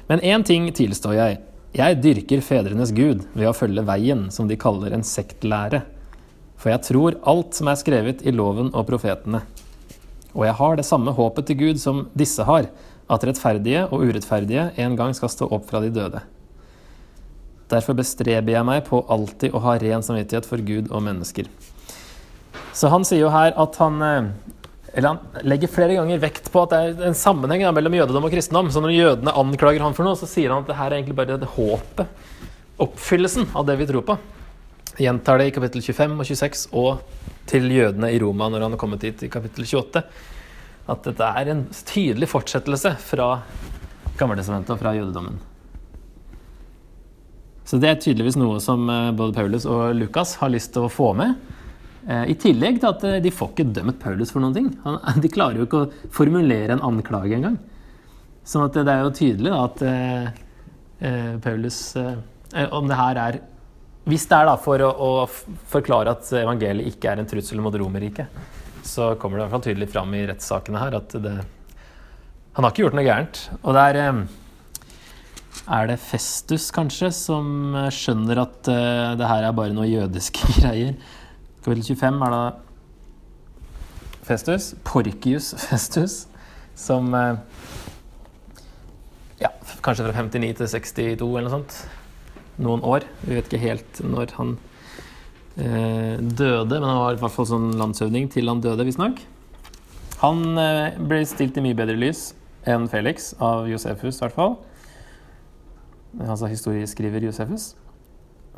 Men 0.10 0.22
én 0.26 0.46
ting 0.46 0.70
tilstår 0.74 1.18
jeg. 1.18 1.40
Jeg 1.76 2.02
dyrker 2.02 2.42
fedrenes 2.42 2.92
gud 2.98 3.28
ved 3.36 3.50
å 3.50 3.54
følge 3.54 3.84
veien, 3.86 4.30
som 4.34 4.48
de 4.50 4.58
kaller 4.58 4.94
en 4.96 5.06
sektlære. 5.06 5.84
For 6.58 6.74
jeg 6.74 6.86
tror 6.88 7.20
alt 7.30 7.58
som 7.58 7.70
er 7.70 7.78
skrevet 7.78 8.24
i 8.26 8.34
loven 8.34 8.72
og 8.74 8.88
profetene. 8.90 9.44
Og 10.34 10.46
jeg 10.46 10.58
har 10.58 10.78
det 10.78 10.86
samme 10.86 11.14
håpet 11.14 11.50
til 11.50 11.60
Gud 11.60 11.82
som 11.82 12.08
disse 12.18 12.46
har, 12.46 12.70
at 13.10 13.26
rettferdige 13.26 13.88
og 13.90 14.04
urettferdige 14.06 14.70
en 14.84 14.98
gang 15.00 15.16
skal 15.18 15.32
stå 15.34 15.48
opp 15.50 15.66
fra 15.70 15.82
de 15.84 15.90
døde. 15.94 16.22
Derfor 17.70 17.98
bestreber 17.98 18.54
jeg 18.54 18.66
meg 18.66 18.86
på 18.88 19.02
alltid 19.14 19.54
å 19.54 19.62
ha 19.66 19.76
ren 19.82 20.06
samvittighet 20.06 20.48
for 20.50 20.62
Gud 20.66 20.90
og 20.90 21.04
mennesker. 21.06 21.50
Så 22.74 22.90
han 22.90 23.06
sier 23.06 23.26
jo 23.26 23.34
her 23.34 23.54
at 23.60 23.78
han 23.82 24.02
eh, 24.06 24.30
eller 24.94 25.14
han 25.14 25.46
legger 25.46 25.70
flere 25.70 25.98
ganger 26.00 26.22
vekt 26.22 26.50
på 26.50 26.64
at 26.64 26.74
det 26.74 26.80
er 26.80 27.10
en 27.12 27.18
sammenheng 27.18 27.62
mellom 27.76 27.98
jødedom 28.00 28.26
og 28.26 28.34
kristendom. 28.34 28.72
Så 28.74 28.82
når 28.82 28.96
jødene 28.96 29.36
anklager 29.38 29.86
han 29.86 29.96
for 29.98 30.08
noe, 30.08 30.18
så 30.18 30.30
sier 30.30 30.54
han 30.54 30.64
at 30.64 30.72
det 30.72 30.80
her 30.80 30.90
er 30.90 30.98
egentlig 30.98 31.18
bare 31.20 31.38
det 31.38 31.52
håpet. 31.54 32.26
Oppfyllelsen 32.82 33.52
av 33.54 33.68
det 33.70 33.78
vi 33.82 33.88
tror 33.90 34.06
på. 34.08 34.18
Gjentar 35.00 35.40
det 35.40 35.50
i 35.50 35.54
kapittel 35.56 35.84
25 35.86 36.18
og 36.18 36.28
26 36.28 36.66
og 36.80 37.20
til 37.50 37.70
jødene 37.72 38.10
i 38.14 38.20
Roma 38.22 38.50
når 38.50 38.66
han 38.66 38.76
har 38.76 38.82
kommet 38.82 39.04
dit 39.06 39.24
i 39.26 39.30
kapittel 39.32 39.66
28 39.66 40.04
at 40.90 41.06
dette 41.06 41.30
er 41.42 41.52
en 41.54 41.64
tydelig 41.86 42.30
fortsettelse 42.32 42.96
fra 43.04 43.30
Gammeltestamentet 44.20 44.74
og 44.76 44.82
fra 44.82 44.96
jødedommen. 44.98 45.40
Så 47.70 47.78
det 47.78 47.90
er 47.90 48.00
tydeligvis 48.02 48.38
noe 48.40 48.58
som 48.64 48.88
eh, 48.90 49.12
både 49.14 49.36
Paulus 49.36 49.68
og 49.70 49.94
Lukas 49.94 50.34
har 50.42 50.50
lyst 50.50 50.74
til 50.74 50.88
å 50.88 50.92
få 50.92 51.12
med. 51.18 51.36
Eh, 52.10 52.32
I 52.34 52.36
tillegg 52.42 52.80
til 52.82 52.90
at 52.90 53.04
eh, 53.06 53.20
de 53.22 53.32
får 53.34 53.52
ikke 53.54 53.68
dømt 53.76 54.00
Paulus 54.02 54.34
for 54.34 54.42
noen 54.42 54.56
ting. 54.56 54.72
De 55.24 55.30
klarer 55.30 55.62
jo 55.62 55.68
ikke 55.68 55.84
å 55.84 56.10
formulere 56.16 56.74
en 56.74 56.86
anklage 56.88 57.38
engang. 57.38 57.60
Sånn 58.42 58.66
at 58.66 58.74
det 58.74 58.90
er 58.90 59.04
jo 59.04 59.14
tydelig 59.14 59.52
at 59.54 59.82
Paulus 61.44 61.76
Om 62.00 62.88
det 62.90 62.98
her 62.98 63.20
er 63.22 63.36
Hvis 64.10 64.26
det 64.32 64.38
er 64.40 64.48
da 64.48 64.56
for 64.58 64.82
å, 64.82 64.88
å 64.90 65.60
forklare 65.70 66.16
at 66.16 66.32
evangeliet 66.40 66.90
ikke 66.90 67.12
er 67.12 67.22
en 67.22 67.30
trussel 67.30 67.62
mot 67.62 67.76
Romerriket, 67.78 68.32
så 68.86 69.14
kommer 69.20 69.38
det 69.38 69.42
i 69.42 69.46
hvert 69.46 69.56
fall 69.58 69.66
tydelig 69.66 69.90
fram 69.92 70.14
i 70.16 70.26
rettssakene 70.30 70.82
her 70.82 71.00
at 71.00 71.16
det 71.24 71.38
Han 72.56 72.66
har 72.66 72.72
ikke 72.74 72.84
gjort 72.84 72.96
noe 72.98 73.06
gærent. 73.06 73.40
Og 73.62 73.76
det 73.78 73.84
er 73.90 73.98
eh, 74.02 74.18
er 75.70 75.88
det 75.88 76.00
Festus, 76.02 76.72
kanskje, 76.74 77.12
som 77.14 77.76
eh, 77.78 77.92
skjønner 77.94 78.42
at 78.42 78.70
eh, 78.74 79.12
det 79.20 79.28
her 79.30 79.46
er 79.46 79.56
bare 79.56 79.76
noe 79.76 79.88
jødiske 79.88 80.50
greier? 80.58 80.96
Kapittel 81.62 81.84
25 81.94 82.26
er 82.26 82.36
da 82.36 82.42
Festus, 84.30 84.74
Porcius 84.86 85.54
Festus, 85.58 86.28
som 86.78 87.10
Ja, 89.40 89.50
kanskje 89.82 90.06
fra 90.06 90.14
59 90.14 90.58
til 90.60 90.68
62 90.70 91.30
eller 91.30 91.48
noe 91.48 91.56
sånt. 91.58 91.78
Noen 92.60 92.84
år. 92.86 93.08
Vi 93.24 93.38
vet 93.38 93.48
ikke 93.50 93.64
helt 93.64 94.02
når 94.06 94.36
han 94.38 94.58
døde, 95.60 96.80
men 96.80 96.88
han 96.88 97.02
var 97.04 97.18
i 97.18 97.22
hvert 97.22 97.36
fall 97.36 97.48
sånn 97.50 97.70
landshøvding 97.80 98.30
til 98.32 98.48
han 98.52 98.62
døde, 98.64 98.86
visstnok. 98.88 99.20
Han 100.22 100.58
eh, 100.60 100.98
ble 101.00 101.22
stilt 101.28 101.58
i 101.60 101.64
mye 101.64 101.78
bedre 101.78 101.98
lys 102.00 102.30
enn 102.68 102.90
Felix, 102.92 103.34
av 103.40 103.68
Josefus 103.72 104.20
i 104.20 104.26
hvert 104.26 104.36
fall 104.36 104.58
altså 106.18 106.50
historieskriver 106.50 107.24
Josefus. 107.28 107.74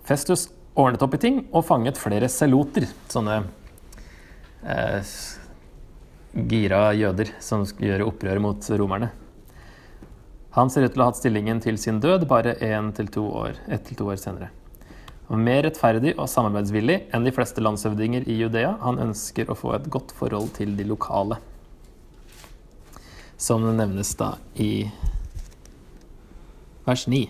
Festus 0.08 0.48
ordnet 0.79 1.03
opp 1.03 1.15
i 1.17 1.22
ting 1.22 1.41
og 1.51 1.65
fanget 1.67 2.00
flere 2.00 2.29
seloter, 2.31 2.88
sånne 3.12 3.41
eh, 4.63 5.12
gira 6.51 6.86
jøder 6.96 7.34
som 7.43 7.65
skulle 7.67 7.91
gjøre 7.91 8.08
opprør 8.08 8.41
mot 8.43 8.72
romerne. 8.79 9.12
Han 10.55 10.72
ser 10.72 10.84
ut 10.86 10.93
til 10.96 11.01
å 11.03 11.05
ha 11.05 11.12
hatt 11.12 11.20
stillingen 11.20 11.62
til 11.63 11.77
sin 11.79 12.01
død 12.03 12.25
bare 12.27 12.58
én 12.60 12.91
til 12.96 13.12
to 13.12 13.24
år, 13.43 13.60
ett 13.72 13.86
til 13.88 14.00
to 14.00 14.10
år 14.12 14.20
senere. 14.20 14.51
Var 15.31 15.39
mer 15.39 15.61
rettferdig 15.63 16.11
og 16.19 16.27
samarbeidsvillig 16.27 16.97
enn 17.15 17.23
de 17.23 17.31
fleste 17.31 17.63
landshøvdinger 17.63 18.25
i 18.27 18.35
Judea. 18.35 18.73
Han 18.81 19.00
ønsker 19.00 19.47
å 19.47 19.55
få 19.55 19.71
et 19.77 19.88
godt 19.93 20.11
forhold 20.17 20.51
til 20.57 20.73
de 20.75 20.83
lokale. 20.89 21.38
Som 23.39 23.63
det 23.63 23.77
nevnes 23.77 24.11
da 24.19 24.33
i 24.59 24.89
vers 26.83 27.07
9. 27.07 27.23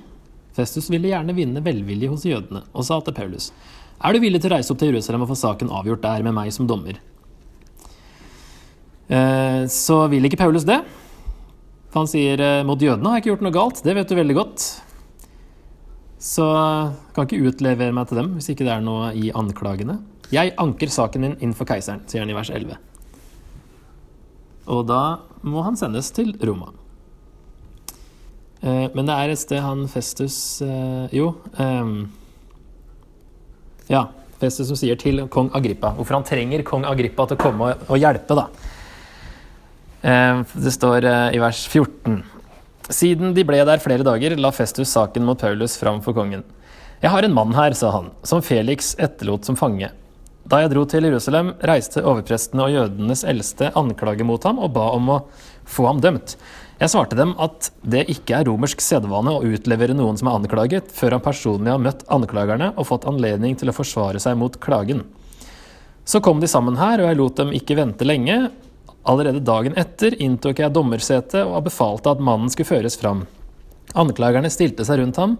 Festus 0.57 0.89
ville 0.89 1.13
gjerne 1.13 1.37
vinne 1.37 1.61
velvilje 1.61 2.09
hos 2.09 2.25
jødene, 2.25 2.65
og 2.73 2.89
sa 2.89 2.97
til 3.05 3.15
Paulus.: 3.15 3.51
Er 4.01 4.13
du 4.13 4.19
villig 4.19 4.41
til 4.41 4.49
å 4.49 4.57
reise 4.57 4.73
opp 4.73 4.81
til 4.81 4.89
Jerusalem 4.89 5.21
og 5.21 5.29
få 5.29 5.37
saken 5.45 5.69
avgjort 5.69 6.01
der 6.01 6.25
med 6.25 6.33
meg 6.33 6.49
som 6.57 6.65
dommer? 6.67 6.97
Eh, 9.13 9.63
så 9.69 10.07
vil 10.09 10.25
ikke 10.25 10.41
Paulus 10.41 10.65
det. 10.65 10.81
For 11.93 12.01
han 12.01 12.09
sier 12.09 12.41
eh, 12.41 12.63
mot 12.65 12.81
jødene 12.81 13.11
har 13.11 13.19
jeg 13.19 13.27
ikke 13.27 13.35
gjort 13.35 13.45
noe 13.45 13.59
galt, 13.61 13.83
det 13.85 13.93
vet 13.93 14.09
du 14.09 14.17
veldig 14.17 14.41
godt. 14.41 14.71
Så 16.21 16.45
jeg 16.45 17.15
kan 17.15 17.25
ikke 17.27 17.49
utlevere 17.49 17.93
meg 17.97 18.07
til 18.11 18.19
dem 18.21 18.35
hvis 18.37 18.51
ikke 18.53 18.65
det 18.67 18.73
er 18.75 18.83
noe 18.85 19.09
i 19.17 19.31
anklagene. 19.33 19.97
Jeg 20.31 20.53
anker 20.61 20.91
saken 20.93 21.23
min 21.25 21.33
inn 21.43 21.55
for 21.57 21.67
keiseren, 21.67 22.03
sier 22.07 22.21
han 22.23 22.29
i 22.31 22.35
vers 22.37 22.51
11. 22.53 22.77
Og 24.71 24.85
da 24.87 25.01
må 25.43 25.63
han 25.65 25.75
sendes 25.79 26.11
til 26.15 26.35
Roma. 26.45 26.69
Eh, 28.61 28.87
Men 28.93 29.07
det 29.09 29.15
er 29.17 29.33
et 29.33 29.41
sted 29.41 29.59
han 29.65 29.87
Festus 29.89 30.61
eh, 30.61 31.07
Jo. 31.17 31.31
ehm, 31.57 32.03
ja, 33.89 34.05
Festus 34.39 34.69
som 34.69 34.77
sier 34.77 34.95
til 35.01 35.23
kong 35.33 35.49
Agrippa 35.57 35.91
hvorfor 35.97 36.19
han 36.19 36.27
trenger 36.29 36.61
kong 36.65 36.85
Agrippa 36.85 37.25
til 37.27 37.37
å 37.39 37.41
komme 37.41 37.71
og, 37.71 37.81
og 37.89 37.97
hjelpe, 38.01 38.37
da. 38.37 38.45
Eh, 40.05 40.43
Det 40.53 40.73
står 40.77 41.09
eh, 41.09 41.35
i 41.35 41.41
vers 41.41 41.65
14. 41.67 42.21
Siden 42.91 43.31
de 43.35 43.45
ble 43.47 43.61
der 43.63 43.79
flere 43.79 44.03
dager, 44.03 44.35
la 44.35 44.51
Festus 44.51 44.91
saken 44.91 45.23
mot 45.23 45.39
Paulus 45.39 45.77
fram 45.79 46.01
for 46.03 46.15
kongen. 46.17 46.43
Jeg 47.01 47.13
har 47.13 47.23
en 47.23 47.33
mann 47.33 47.55
her, 47.55 47.73
sa 47.73 47.89
han, 47.95 48.11
som 48.27 48.43
Felix 48.43 48.93
etterlot 48.99 49.47
som 49.47 49.55
fange. 49.57 49.89
Da 50.51 50.59
jeg 50.59 50.71
dro 50.73 50.83
til 50.89 51.05
Jerusalem, 51.07 51.53
reiste 51.63 52.03
overprestene 52.03 52.65
og 52.65 52.73
jødenes 52.73 53.23
eldste 53.23 53.69
anklage 53.77 54.25
mot 54.27 54.43
ham 54.43 54.59
og 54.59 54.73
ba 54.75 54.89
om 54.97 55.07
å 55.13 55.17
få 55.69 55.87
ham 55.87 56.01
dømt. 56.03 56.35
Jeg 56.81 56.91
svarte 56.91 57.15
dem 57.15 57.35
at 57.39 57.69
det 57.85 58.07
ikke 58.09 58.39
er 58.39 58.47
romersk 58.49 58.81
sedvane 58.81 59.35
å 59.37 59.43
utlevere 59.45 59.95
noen 59.95 60.17
som 60.17 60.31
er 60.31 60.39
anklaget, 60.39 60.89
før 60.91 61.15
han 61.15 61.23
personlig 61.23 61.71
har 61.71 61.81
møtt 61.81 62.03
anklagerne 62.11 62.71
og 62.73 62.89
fått 62.89 63.05
anledning 63.09 63.53
til 63.55 63.69
å 63.69 63.75
forsvare 63.77 64.19
seg 64.19 64.39
mot 64.41 64.57
klagen. 64.59 65.05
Så 66.03 66.19
kom 66.25 66.41
de 66.41 66.49
sammen 66.49 66.79
her, 66.81 66.99
og 66.99 67.07
jeg 67.07 67.19
lot 67.21 67.37
dem 67.37 67.53
ikke 67.55 67.77
vente 67.77 68.07
lenge. 68.07 68.49
Allerede 69.09 69.41
dagen 69.41 69.73
etter 69.79 70.13
inntok 70.21 70.61
jeg 70.61 70.73
dommersetet 70.75 71.41
og 71.41 71.65
befalte 71.65 72.13
at 72.13 72.21
mannen 72.21 72.51
skulle 72.53 72.69
føres 72.69 72.99
fram. 73.01 73.25
Anklagerne 73.97 74.51
stilte 74.53 74.85
seg 74.87 75.01
rundt 75.01 75.17
ham, 75.19 75.35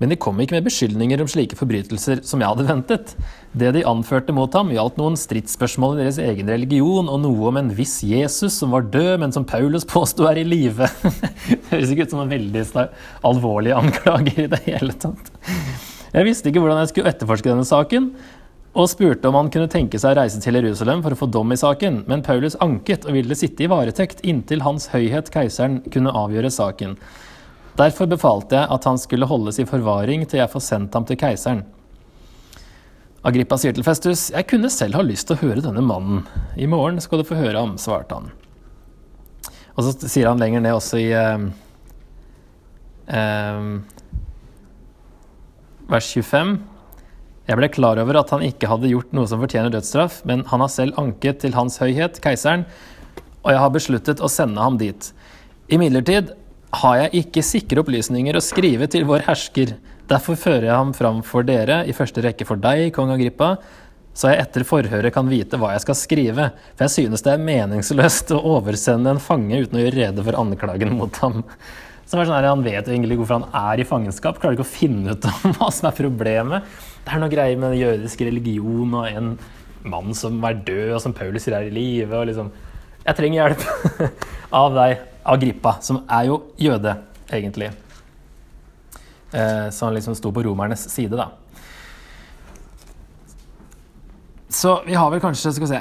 men 0.00 0.10
de 0.10 0.16
kom 0.18 0.40
ikke 0.42 0.56
med 0.56 0.64
beskyldninger 0.66 1.20
om 1.22 1.28
slike 1.30 1.54
forbrytelser 1.54 2.24
som 2.26 2.40
jeg 2.42 2.50
hadde 2.50 2.66
ventet. 2.66 3.12
Det 3.54 3.68
de 3.76 3.84
anførte 3.86 4.34
mot 4.34 4.50
ham, 4.56 4.72
gjaldt 4.74 4.98
noen 4.98 5.18
stridsspørsmål 5.20 5.94
i 5.94 6.00
deres 6.00 6.18
egen 6.24 6.50
religion, 6.50 7.06
og 7.06 7.20
noe 7.22 7.52
om 7.52 7.60
en 7.60 7.70
viss 7.76 8.00
Jesus 8.02 8.56
som 8.58 8.74
var 8.74 8.88
død, 8.90 9.12
men 9.22 9.36
som 9.36 9.46
Paulus 9.46 9.86
påsto 9.86 10.26
er 10.26 10.40
i 10.40 10.48
live. 10.48 10.88
Det 11.52 11.60
høres 11.70 11.92
ikke 11.92 12.08
ut 12.08 12.16
som 12.16 12.24
en 12.24 12.32
veldig 12.32 12.64
alvorlige 12.64 12.88
alvorlig 13.30 13.76
anklager 13.76 14.42
i 14.42 14.50
det 14.50 14.62
hele 14.66 14.96
tatt. 15.04 15.30
Jeg 16.12 16.26
visste 16.26 16.50
ikke 16.50 16.60
hvordan 16.64 16.82
jeg 16.82 16.90
skulle 16.90 17.12
etterforske 17.12 17.52
denne 17.52 17.68
saken, 17.68 18.10
og 18.72 18.88
spurte 18.88 19.28
om 19.28 19.36
han 19.36 19.50
kunne 19.52 19.68
tenke 19.68 19.98
seg 20.00 20.14
å 20.14 20.22
reise 20.22 20.40
til 20.40 20.56
Jerusalem 20.56 21.02
for 21.04 21.12
å 21.12 21.18
få 21.20 21.28
dom 21.28 21.52
i 21.52 21.58
saken, 21.60 22.04
men 22.08 22.24
Paulus 22.24 22.56
anket 22.64 23.04
og 23.04 23.18
ville 23.18 23.36
sitte 23.36 23.66
i 23.66 23.68
varetekt 23.68 24.22
inntil 24.24 24.64
Hans 24.64 24.88
høyhet 24.94 25.28
keiseren 25.34 25.82
kunne 25.92 26.14
avgjøre 26.16 26.50
saken. 26.52 26.96
Derfor 27.76 28.08
befalte 28.08 28.56
jeg 28.56 28.72
at 28.72 28.88
han 28.88 29.00
skulle 29.00 29.28
holdes 29.28 29.60
i 29.60 29.68
forvaring 29.68 30.24
til 30.24 30.40
jeg 30.40 30.52
får 30.52 30.64
sendt 30.64 30.96
ham 30.96 31.04
til 31.08 31.20
keiseren. 31.20 31.62
Agrippa 33.28 33.58
sier 33.60 33.76
til 33.76 33.84
Festus, 33.86 34.30
jeg 34.32 34.48
kunne 34.50 34.72
selv 34.72 34.98
ha 34.98 35.04
lyst 35.04 35.28
til 35.28 35.36
å 35.36 35.42
høre 35.44 35.62
denne 35.62 35.84
mannen. 35.84 36.24
I 36.56 36.66
morgen 36.66 36.98
skal 37.00 37.20
du 37.20 37.28
få 37.28 37.38
høre 37.38 37.60
ham, 37.60 37.76
svarte 37.78 38.18
han. 38.18 38.32
Og 39.76 39.84
så 39.84 39.94
sier 40.08 40.28
han 40.28 40.40
lenger 40.40 40.64
ned 40.64 40.74
også 40.76 40.98
i 41.00 41.06
eh, 41.16 41.44
eh, 43.20 43.68
vers 45.92 46.12
25. 46.16 46.56
Jeg 47.48 47.58
ble 47.58 47.68
klar 47.74 47.98
over 47.98 48.20
at 48.20 48.30
han 48.30 48.44
ikke 48.46 48.68
hadde 48.70 48.90
gjort 48.92 49.14
noe 49.16 49.26
som 49.26 49.42
fortjener 49.42 49.72
dødsstraff, 49.74 50.20
men 50.28 50.44
han 50.52 50.62
har 50.62 50.70
selv 50.70 50.98
anket 51.00 51.42
til 51.42 51.56
Hans 51.56 51.80
høyhet, 51.82 52.20
keiseren, 52.22 52.66
og 53.42 53.50
jeg 53.50 53.62
har 53.64 53.72
besluttet 53.74 54.22
å 54.22 54.30
sende 54.30 54.62
ham 54.62 54.78
dit. 54.78 55.08
Imidlertid 55.72 56.30
har 56.82 56.98
jeg 57.00 57.24
ikke 57.24 57.44
sikre 57.44 57.82
opplysninger 57.82 58.38
å 58.38 58.44
skrive 58.44 58.86
til 58.90 59.08
vår 59.08 59.26
hersker. 59.26 59.74
Derfor 60.10 60.38
fører 60.38 60.68
jeg 60.68 60.78
ham 60.78 60.92
fram 60.94 61.20
for 61.26 61.46
dere, 61.46 61.82
i 61.84 61.96
første 61.96 62.22
rekke 62.22 62.46
for 62.46 62.62
deg, 62.62 62.92
kong 62.94 63.10
Agrippa, 63.14 63.56
så 64.14 64.30
jeg 64.30 64.44
etter 64.44 64.66
forhøret 64.68 65.14
kan 65.14 65.28
vite 65.28 65.58
hva 65.58 65.72
jeg 65.72 65.84
skal 65.86 65.96
skrive, 65.98 66.50
for 66.76 66.86
jeg 66.86 66.94
synes 66.94 67.24
det 67.24 67.32
er 67.32 67.46
meningsløst 67.46 68.34
å 68.36 68.42
oversende 68.58 69.14
en 69.14 69.22
fange 69.22 69.64
uten 69.64 69.78
å 69.80 69.82
gjøre 69.82 69.98
rede 69.98 70.26
for 70.26 70.38
anklagen 70.38 70.94
mot 70.98 71.22
ham. 71.24 71.40
Det 72.12 72.20
er 72.20 72.28
sånn 72.28 72.36
her, 72.36 72.48
Han 72.50 72.64
vet 72.64 72.88
egentlig 72.90 73.16
hvorfor 73.16 73.38
han 73.40 73.72
er 73.72 73.80
i 73.80 73.86
fangenskap, 73.88 74.36
klarer 74.40 74.58
ikke 74.58 74.66
å 74.66 74.68
finne 74.68 75.14
ut 75.14 75.28
om 75.30 75.54
hva 75.56 75.70
som 75.72 75.88
er 75.88 75.96
problemet. 75.96 76.74
Det 77.02 77.14
er 77.14 77.22
noe 77.22 77.32
greier 77.32 77.56
med 77.56 77.72
den 77.72 77.80
jødiske 77.80 78.26
religion 78.28 78.98
og 78.98 79.06
en 79.08 79.30
mann 79.88 80.12
som 80.14 80.36
er 80.44 80.60
død, 80.60 80.90
og 80.92 81.00
som 81.00 81.14
Paulus 81.16 81.46
sier 81.46 81.56
er 81.56 81.70
i 81.70 81.72
live. 81.72 82.24
liksom, 82.28 82.52
Jeg 83.06 83.16
trenger 83.16 83.40
hjelp 83.40 84.10
av 84.62 84.76
deg, 84.76 85.06
Agrippa, 85.24 85.78
som 85.80 86.02
er 86.10 86.28
jo 86.28 86.42
jøde, 86.60 86.96
egentlig. 87.32 87.70
Eh, 89.32 89.70
så 89.72 89.88
han 89.88 89.96
liksom 89.96 90.14
sto 90.18 90.32
på 90.34 90.44
romernes 90.44 90.84
side, 90.92 91.16
da. 91.16 91.30
Så 94.52 94.82
vi 94.84 94.92
har 94.94 95.08
vel 95.08 95.20
kanskje 95.22 95.54
Skal 95.56 95.64
vi 95.64 95.70
se 95.70 95.78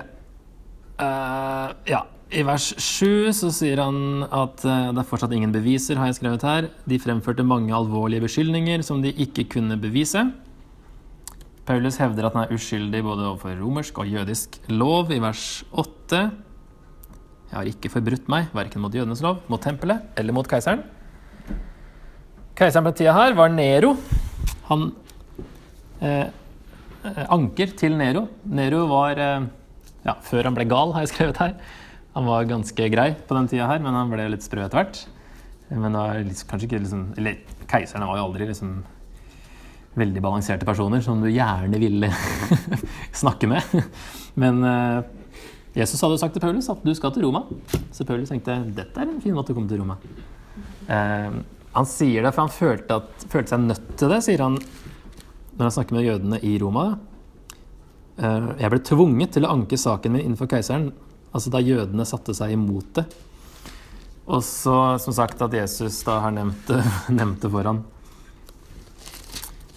uh, 1.03 1.73
Ja. 1.89 2.05
I 2.31 2.45
vers 2.47 2.69
7 2.79 3.33
så 3.35 3.49
sier 3.51 3.81
han 3.83 4.23
at 4.23 4.61
eh, 4.63 4.91
det 4.95 5.01
er 5.01 5.07
fortsatt 5.07 5.33
ingen 5.35 5.51
beviser, 5.51 5.97
har 5.99 6.07
jeg 6.07 6.21
skrevet 6.21 6.45
her. 6.47 6.69
De 6.87 6.99
fremførte 7.01 7.43
mange 7.43 7.73
alvorlige 7.75 8.23
beskyldninger 8.23 8.85
som 8.87 9.01
de 9.03 9.11
ikke 9.11 9.49
kunne 9.57 9.75
bevise. 9.81 10.23
Paulus 11.67 11.99
hevder 11.99 12.29
at 12.29 12.37
han 12.37 12.45
er 12.45 12.55
uskyldig 12.55 13.01
både 13.03 13.27
overfor 13.27 13.59
romersk 13.59 13.99
og 13.99 14.07
jødisk 14.13 14.61
lov, 14.71 15.11
i 15.11 15.19
vers 15.19 15.43
8. 15.75 16.23
Jeg 17.51 17.57
har 17.57 17.67
ikke 17.67 17.91
forbrutt 17.91 18.31
meg, 18.31 18.47
verken 18.55 18.85
mot 18.85 18.95
jødenes 18.95 19.21
lov, 19.25 19.43
mot 19.51 19.59
tempelet 19.59 20.15
eller 20.15 20.35
mot 20.35 20.47
keiseren. 20.47 20.85
Keiseren 22.55 22.87
på 22.87 22.95
tida 22.95 23.11
her 23.17 23.35
var 23.35 23.51
Nero. 23.51 23.97
Han 24.71 24.87
eh, 25.99 26.31
eh, 26.31 27.23
anker 27.27 27.75
til 27.75 27.99
Nero. 27.99 28.29
Nero 28.47 28.85
var 28.87 29.19
eh, 29.19 29.47
ja, 30.07 30.15
Før 30.25 30.47
han 30.47 30.55
ble 30.55 30.69
gal, 30.71 30.95
har 30.95 31.03
jeg 31.03 31.11
skrevet 31.11 31.43
her. 31.43 31.57
Han 32.15 32.27
var 32.27 32.49
ganske 32.49 32.87
grei 32.91 33.11
på 33.27 33.35
den 33.37 33.47
tida 33.47 33.69
her, 33.69 33.79
men 33.83 33.95
han 33.95 34.11
ble 34.11 34.25
litt 34.33 34.43
sprø 34.43 34.65
etter 34.65 34.81
hvert. 34.81 35.03
Men 35.71 35.95
var 35.95 36.17
liksom, 36.19 36.49
kanskje 36.49 36.67
ikke 36.67 36.81
liksom 36.83 37.03
Eller 37.15 37.37
keiserne 37.71 38.07
var 38.09 38.17
jo 38.19 38.25
aldri 38.25 38.49
liksom 38.49 38.81
veldig 39.95 40.21
balanserte 40.23 40.67
personer 40.67 41.01
som 41.03 41.19
du 41.19 41.27
gjerne 41.31 41.79
ville 41.79 42.09
snakke 43.21 43.47
med. 43.51 43.73
Men 44.39 44.61
uh, 44.63 45.01
Jesus 45.75 45.99
hadde 45.99 46.15
jo 46.15 46.21
sagt 46.21 46.35
til 46.35 46.43
Paulus 46.43 46.69
at 46.71 46.83
du 46.83 46.91
skal 46.95 47.11
til 47.15 47.25
Roma. 47.27 47.43
Så 47.91 48.07
Paulus 48.07 48.31
tenkte 48.31 48.55
dette 48.75 48.99
er 48.99 49.11
en 49.11 49.19
fin 49.23 49.35
måte 49.35 49.51
å 49.51 49.57
komme 49.57 49.71
til 49.71 49.83
Roma. 49.83 49.97
Uh, 50.87 51.41
Han 51.71 51.87
sier 51.87 52.23
det, 52.23 52.33
for 52.35 52.43
han 52.43 52.51
følte, 52.51 52.99
at, 52.99 53.27
følte 53.31 53.53
seg 53.53 53.67
nødt 53.67 53.91
til 53.99 54.11
det, 54.11 54.19
sier 54.25 54.43
han 54.43 54.57
når 54.59 55.67
han 55.67 55.75
snakker 55.75 55.95
med 55.95 56.07
jødene 56.07 56.39
i 56.47 56.57
Roma. 56.59 56.85
Uh, 58.19 58.51
Jeg 58.59 58.71
ble 58.71 58.81
tvunget 58.87 59.35
til 59.35 59.47
å 59.47 59.53
anke 59.55 59.79
saken 59.79 60.15
min 60.15 60.23
innenfor 60.25 60.51
keiseren, 60.51 60.91
altså 61.31 61.51
da 61.53 61.61
jødene 61.63 62.05
satte 62.07 62.35
seg 62.37 62.53
imot 62.55 62.93
det. 62.99 63.05
Og 64.31 64.43
så, 64.45 64.75
som 65.01 65.15
sagt, 65.15 65.41
at 65.41 65.55
Jesus 65.57 66.03
da 66.07 66.19
har 66.23 66.35
nevnt 66.35 66.67
det, 66.69 66.81
nevnt 67.19 67.41
det 67.43 67.51
for 67.51 67.67
ham. 67.67 67.81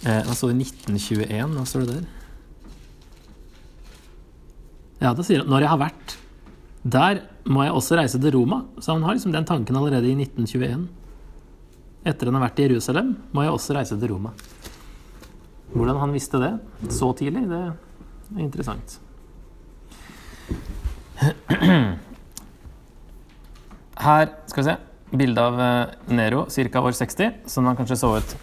Eh, 0.05 0.21
Hva 0.27 0.35
står 0.37 0.53
det 0.53 0.59
i 0.61 0.67
1921? 0.69 1.55
Hva 1.57 1.65
står 1.69 1.85
det 1.87 1.95
der? 1.95 2.11
Ja, 5.01 5.11
da 5.13 5.25
sier 5.25 5.41
han 5.43 5.49
når 5.51 5.65
jeg 5.65 5.73
har 5.73 5.81
vært 5.81 6.15
der, 6.85 7.23
må 7.49 7.63
jeg 7.65 7.73
også 7.73 7.97
reise 7.97 8.19
til 8.21 8.35
Roma. 8.37 8.61
Så 8.77 8.93
han 8.93 9.03
har 9.05 9.17
liksom 9.17 9.33
den 9.33 9.47
tanken 9.49 9.77
allerede 9.77 10.07
i 10.07 10.13
1921. 10.17 10.85
Etter 12.05 12.29
han 12.29 12.37
har 12.37 12.45
vært 12.45 12.61
i 12.61 12.67
Jerusalem, 12.67 13.15
må 13.33 13.41
jeg 13.45 13.55
også 13.55 13.75
reise 13.77 13.97
til 13.97 14.13
Roma. 14.13 14.31
Hvordan 15.73 15.97
han 16.03 16.13
visste 16.13 16.39
det 16.39 16.53
så 16.93 17.09
tidlig, 17.17 17.47
det 17.49 17.61
er 17.65 18.43
interessant. 18.45 18.99
Her 24.05 24.29
skal 24.49 24.61
vi 24.61 24.67
se 24.67 24.75
bilde 25.15 25.41
av 25.41 25.61
eh, 25.61 25.85
Nero 26.11 26.45
ca. 26.49 26.81
år 26.81 26.91
60, 26.97 27.31
som 27.47 27.65
han 27.69 27.77
kanskje 27.77 27.97
så 28.01 28.17
ut 28.17 28.35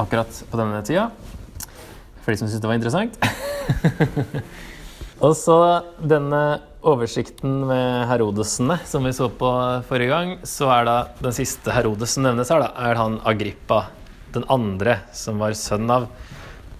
akkurat 0.00 0.42
på 0.50 0.60
denne 0.60 0.82
tida. 0.86 1.10
For 2.20 2.32
de 2.32 2.40
som 2.40 2.48
syntes 2.48 2.62
det 2.62 2.68
var 2.68 2.78
interessant. 2.78 3.16
Og 5.24 5.34
så 5.36 5.56
denne 6.00 6.60
oversikten 6.80 7.66
med 7.68 8.06
Herodesene 8.08 8.78
som 8.88 9.04
vi 9.04 9.12
så 9.12 9.28
på 9.28 9.50
forrige 9.88 10.12
gang, 10.12 10.36
så 10.48 10.70
er 10.72 10.86
da 10.88 10.96
den 11.20 11.34
siste 11.36 11.72
Herodes 11.74 12.16
som 12.16 12.24
nevnes 12.24 12.52
her, 12.52 12.64
da, 12.64 12.70
er 12.88 12.96
han 12.96 13.18
Agrippa 13.28 13.82
den 14.32 14.46
andre, 14.52 15.00
som 15.16 15.40
var 15.42 15.56
sønn 15.58 15.90
av 15.92 16.08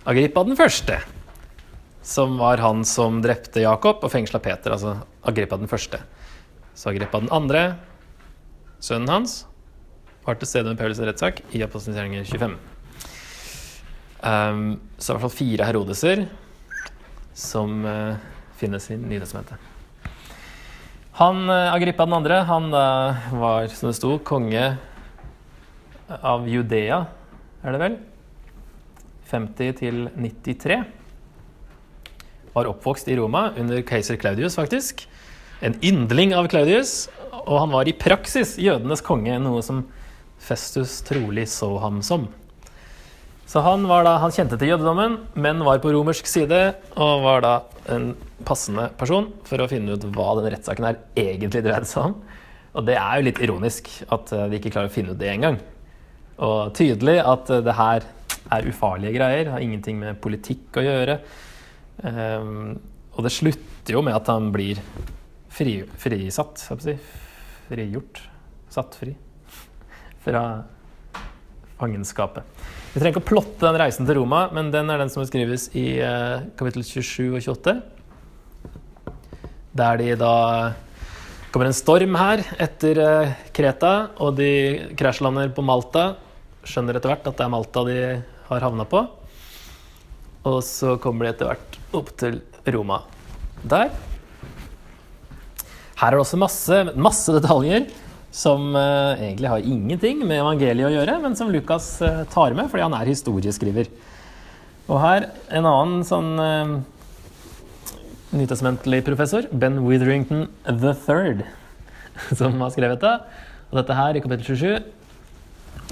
Agrippa 0.09 0.44
den 0.47 0.56
første. 0.56 0.97
Som 2.02 2.38
var 2.40 2.62
han 2.64 2.85
som 2.88 3.21
drepte 3.21 3.61
Jakob 3.61 4.00
og 4.04 4.12
fengsla 4.12 4.40
Peter, 4.40 4.73
altså 4.73 4.97
Agrippa 5.28 5.59
den 5.61 5.69
første. 5.69 6.00
Så 6.75 6.90
Agrippa 6.90 7.21
den 7.21 7.33
andre, 7.35 7.64
sønnen 8.80 9.11
hans, 9.12 9.42
var 10.25 10.38
til 10.40 10.49
stede 10.49 10.71
med 10.71 10.80
Paulus' 10.80 11.02
rettssak 11.04 11.42
i 11.52 11.62
Apostelgjerninger 11.64 12.25
25. 12.25 12.57
Um, 14.21 14.80
så 15.00 15.12
i 15.12 15.16
hvert 15.16 15.25
fall 15.26 15.33
fire 15.33 15.66
Herodeser 15.69 16.26
som 17.37 17.85
uh, 17.85 18.16
finnes 18.61 18.90
i 18.92 18.97
Nytestamentet. 19.00 19.57
Han, 21.21 21.45
uh, 21.49 21.73
Agrippa 21.73 22.04
den 22.09 22.16
andre, 22.16 22.42
han 22.49 22.69
uh, 22.73 23.28
var, 23.40 23.69
som 23.73 23.90
det 23.90 23.97
sto, 23.97 24.14
konge 24.25 24.64
av 26.21 26.49
Judea, 26.49 27.04
er 27.61 27.76
det 27.76 27.83
vel? 27.83 28.00
50 29.30 29.76
til 29.78 30.09
93. 30.16 30.80
Var 32.54 32.69
oppvokst 32.71 33.09
i 33.11 33.16
Roma 33.19 33.50
under 33.61 33.83
keiser 33.87 34.19
Claudius, 34.21 34.59
faktisk. 34.59 35.07
En 35.61 35.76
yndling 35.85 36.35
av 36.37 36.49
Claudius. 36.50 37.09
Og 37.45 37.57
han 37.62 37.73
var 37.73 37.88
i 37.88 37.97
praksis 37.97 38.57
jødenes 38.61 39.02
konge, 39.07 39.38
noe 39.42 39.62
som 39.64 39.85
Festus 40.40 41.00
trolig 41.07 41.47
så 41.52 41.71
ham 41.83 42.00
som. 42.04 42.28
Så 43.50 43.62
han, 43.66 43.83
var 43.90 44.04
da, 44.07 44.14
han 44.23 44.30
kjente 44.30 44.54
til 44.61 44.71
jødedommen, 44.71 45.16
men 45.35 45.64
var 45.66 45.80
på 45.83 45.90
romersk 45.90 46.28
side, 46.30 46.61
og 46.95 47.25
var 47.25 47.42
da 47.42 47.54
en 47.91 48.13
passende 48.47 48.86
person 48.99 49.26
for 49.49 49.60
å 49.60 49.67
finne 49.71 49.97
ut 49.97 50.06
hva 50.15 50.36
den 50.39 50.52
rettssaken 50.54 50.86
her 50.86 51.00
egentlig 51.19 51.65
dreide 51.67 51.89
seg 51.91 52.13
om. 52.13 52.15
Og 52.78 52.86
det 52.86 52.95
er 53.00 53.19
jo 53.19 53.26
litt 53.26 53.43
ironisk 53.43 53.91
at 54.15 54.30
vi 54.30 54.47
de 54.52 54.60
ikke 54.60 54.73
klarer 54.76 54.93
å 54.93 54.95
finne 54.95 55.17
ut 55.17 55.21
det 55.21 55.32
engang. 55.32 55.58
Og 56.41 56.71
tydelig 56.78 57.19
at 57.21 57.50
eh, 57.52 57.63
det 57.67 57.76
her 57.76 58.06
er 58.54 58.69
ufarlige 58.71 59.17
greier, 59.19 59.50
har 59.52 59.63
ingenting 59.63 59.99
med 60.00 60.21
politikk 60.23 60.78
å 60.78 60.84
gjøre. 60.86 61.19
Um, 62.00 62.78
og 63.17 63.26
det 63.26 63.32
slutter 63.34 63.97
jo 63.97 64.02
med 64.04 64.17
at 64.17 64.28
han 64.30 64.49
blir 64.54 64.80
fri, 65.52 65.80
frisatt, 66.00 66.63
jeg 66.71 66.84
si. 66.84 66.97
Frigjort. 67.71 68.23
Satt 68.71 68.97
fri. 68.99 69.15
Fra 70.25 70.45
fangenskapet. 71.80 72.45
Vi 72.91 72.99
trenger 72.99 73.15
ikke 73.15 73.23
å 73.23 73.30
plotte 73.30 73.65
den 73.65 73.78
reisen 73.80 74.06
til 74.08 74.21
Roma, 74.21 74.45
men 74.54 74.73
den 74.75 74.91
er 74.91 75.00
den 75.00 75.10
som 75.13 75.23
beskrives 75.23 75.69
i 75.78 76.00
eh, 76.02 76.47
kapittel 76.58 76.84
27 76.86 77.36
og 77.39 77.41
28. 77.41 77.76
Der 79.80 80.00
de 80.00 80.15
da 80.19 80.34
kommer 81.54 81.71
en 81.71 81.76
storm 81.76 82.19
her 82.19 82.43
etter 82.63 83.00
eh, 83.04 83.36
Kreta, 83.56 83.95
og 84.23 84.36
de 84.39 84.50
krasjlander 84.99 85.54
på 85.54 85.65
Malta. 85.67 86.13
Skjønner 86.67 86.99
etter 86.99 87.15
hvert 87.15 87.30
at 87.30 87.39
det 87.39 87.47
er 87.47 87.54
Malta 87.54 87.86
de 87.89 88.00
har 88.50 88.67
havna 88.67 88.86
på. 88.91 89.04
Og 90.50 90.60
så 90.67 90.97
kommer 91.00 91.26
de 91.26 91.34
etter 91.34 91.52
hvert 91.52 91.79
opp 91.97 92.13
til 92.21 92.41
Roma. 92.71 93.03
Der. 93.63 93.91
Her 96.00 96.07
er 96.09 96.17
det 96.17 96.23
også 96.23 96.39
masse, 96.41 96.79
masse 96.97 97.35
detaljer 97.35 97.89
som 98.31 98.71
uh, 98.76 99.19
egentlig 99.19 99.50
har 99.50 99.67
ingenting 99.67 100.23
med 100.23 100.39
evangeliet 100.39 100.87
å 100.87 100.93
gjøre, 100.95 101.19
men 101.25 101.35
som 101.37 101.50
Lukas 101.50 101.97
uh, 102.05 102.23
tar 102.31 102.55
med 102.57 102.71
fordi 102.71 102.87
han 102.87 102.95
er 102.97 103.11
historieskriver. 103.11 103.91
Og 104.91 105.00
her 105.03 105.29
en 105.50 105.69
annen 105.69 106.07
sånn 106.07 106.31
uh, 106.39 106.79
nytestamentlig 108.39 109.03
professor, 109.07 109.49
Ben 109.50 109.81
Witherington 109.83 110.47
III, 110.71 111.43
som 112.39 112.57
har 112.63 112.73
skrevet 112.75 113.03
det. 113.03 113.17
Og 113.71 113.83
dette 113.83 113.99
her 113.99 114.17
i 114.17 114.23
kapittel 114.23 114.57
27 114.63 115.00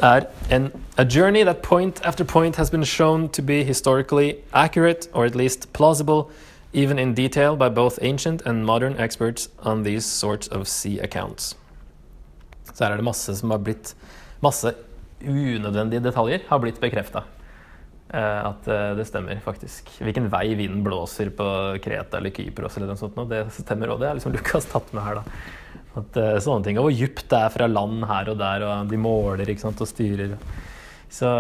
er 0.03 0.27
en 0.51 0.73
A 0.99 1.05
journey 1.05 1.45
that 1.45 1.63
point 1.63 2.01
after 2.05 2.25
point 2.25 2.57
has 2.57 2.71
been 2.71 2.85
shown 2.85 3.29
to 3.29 3.43
be 3.43 3.63
historically 3.65 4.37
accurate, 4.53 5.09
or 5.13 5.25
at 5.25 5.35
least 5.35 5.73
plausible, 5.73 6.31
even 6.73 6.99
in 6.99 7.15
detail 7.15 7.57
by 7.57 7.69
both 7.69 7.99
ancient 8.03 8.43
and 8.47 8.65
modern 8.67 8.97
experts 8.99 9.49
on 9.63 9.85
these 9.85 10.05
sorts 10.05 10.49
of 10.49 10.67
sea 10.67 10.99
accounts. 11.01 11.57
Så 12.75 12.85
her 12.85 12.93
er 12.93 12.97
det 12.97 13.05
masse 13.05 13.37
som 13.37 13.51
har 13.51 13.59
blitt 13.59 13.95
Masse 14.39 14.71
unødvendige 15.19 15.99
detaljer 16.05 16.45
har 16.47 16.61
blitt 16.63 16.77
bekrefta. 16.81 17.25
Eh, 18.09 18.45
at 18.47 18.69
eh, 18.71 18.93
det 18.97 19.07
stemmer, 19.09 19.41
faktisk. 19.45 19.91
Hvilken 19.99 20.29
vei 20.31 20.55
vinden 20.55 20.85
blåser 20.87 21.33
på 21.35 21.49
Kreta 21.83 22.21
eller 22.21 22.31
Kypros, 22.31 22.77
eller 22.79 22.93
noe 22.93 23.01
sånt, 23.01 23.19
det 23.29 23.43
stemmer 23.57 23.91
òg. 23.91 23.99
Det 24.01 24.09
er 24.09 24.21
liksom 24.21 24.37
Lukas 24.37 24.69
tatt 24.71 24.93
med 24.95 25.03
her, 25.05 25.19
da. 25.19 25.78
At, 25.97 26.19
uh, 26.19 26.37
sånne 26.43 26.67
ting. 26.67 26.81
Og 26.81 26.89
hvor 26.89 26.97
dypt 26.99 27.29
det 27.31 27.39
er 27.39 27.55
fra 27.55 27.69
land 27.71 28.05
her 28.11 28.33
og 28.33 28.41
der, 28.41 28.67
og 28.67 28.91
de 28.91 29.01
måler 29.01 29.49
ikke 29.49 29.65
sant, 29.65 29.81
og 29.81 29.91
styrer. 29.91 30.35
Så 31.09 31.31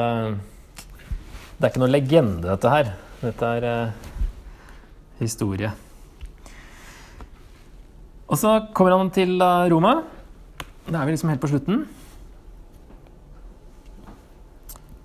det 1.58 1.66
er 1.66 1.70
ikke 1.70 1.82
noen 1.82 1.94
legende, 1.94 2.46
dette 2.46 2.72
her. 2.72 2.94
Dette 3.20 3.52
er 3.58 3.68
uh, 3.68 4.08
historie. 5.20 5.74
Og 8.28 8.37
så 8.37 8.58
kommer 8.76 8.96
han 8.96 9.12
til 9.12 9.38
Roma. 9.72 9.94
Da 10.88 11.00
er 11.00 11.08
vi 11.08 11.14
liksom 11.14 11.30
helt 11.32 11.40
på 11.40 11.48
slutten. 11.48 11.87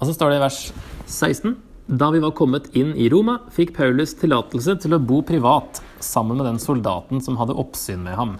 Og 0.03 0.10
så 0.10 0.17
står 0.17 0.34
det 0.34 0.39
i 0.41 0.43
vers 0.43 0.58
16. 1.08 1.53
Da 1.88 2.10
vi 2.12 2.19
var 2.23 2.32
kommet 2.36 2.69
inn 2.75 2.93
i 2.99 3.10
Roma, 3.12 3.38
fikk 3.51 3.73
Paulus 3.75 4.13
tillatelse 4.19 4.77
til 4.84 4.95
å 4.95 5.01
bo 5.03 5.21
privat 5.23 5.82
sammen 6.03 6.39
med 6.39 6.47
den 6.47 6.60
soldaten 6.60 7.19
som 7.23 7.36
hadde 7.39 7.56
oppsyn 7.60 8.03
med 8.03 8.15
ham. 8.19 8.34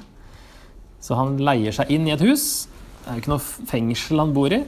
Så 1.04 1.18
han 1.20 1.36
leier 1.44 1.76
seg 1.76 1.92
inn 1.92 2.08
i 2.08 2.14
et 2.16 2.24
hus. 2.24 2.70
Det 3.04 3.12
er 3.12 3.20
ikke 3.20 3.34
noe 3.34 3.68
fengsel 3.68 4.22
han 4.24 4.32
bor 4.36 4.54
i, 4.56 4.62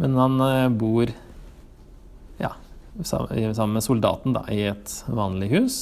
men 0.00 0.16
han 0.16 0.40
eh, 0.46 0.68
bor 0.72 1.10
ja, 2.40 2.54
sammen 3.04 3.74
med 3.76 3.84
soldaten 3.84 4.32
da, 4.38 4.46
i 4.48 4.62
et 4.70 4.94
vanlig 5.12 5.50
hus. 5.52 5.76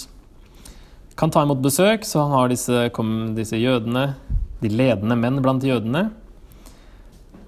Kan 1.20 1.30
ta 1.30 1.44
imot 1.46 1.62
besøk, 1.62 2.02
så 2.08 2.24
han 2.24 2.34
har 2.34 2.50
disse, 2.50 2.88
disse 3.36 3.60
jødene 3.60 4.08
de 4.60 4.72
ledende 4.72 5.16
menn 5.16 5.38
blant 5.44 5.64
jødene. 5.64 6.08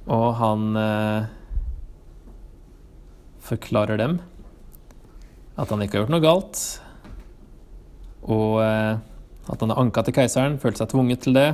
Og 0.06 0.28
han 0.38 0.78
eh, 0.78 1.26
forklarer 3.42 3.98
dem 3.98 4.20
at 5.58 5.68
han 5.68 5.82
ikke 5.84 5.98
har 5.98 6.04
gjort 6.06 6.14
noe 6.14 6.24
galt, 6.24 6.60
og 8.24 8.62
eh, 8.62 8.94
at 9.52 9.60
han 9.60 9.74
har 9.74 9.82
anka 9.82 10.06
til 10.06 10.14
keiseren, 10.16 10.56
følt 10.62 10.78
seg 10.78 10.88
tvunget 10.94 11.26
til 11.26 11.36
det, 11.36 11.50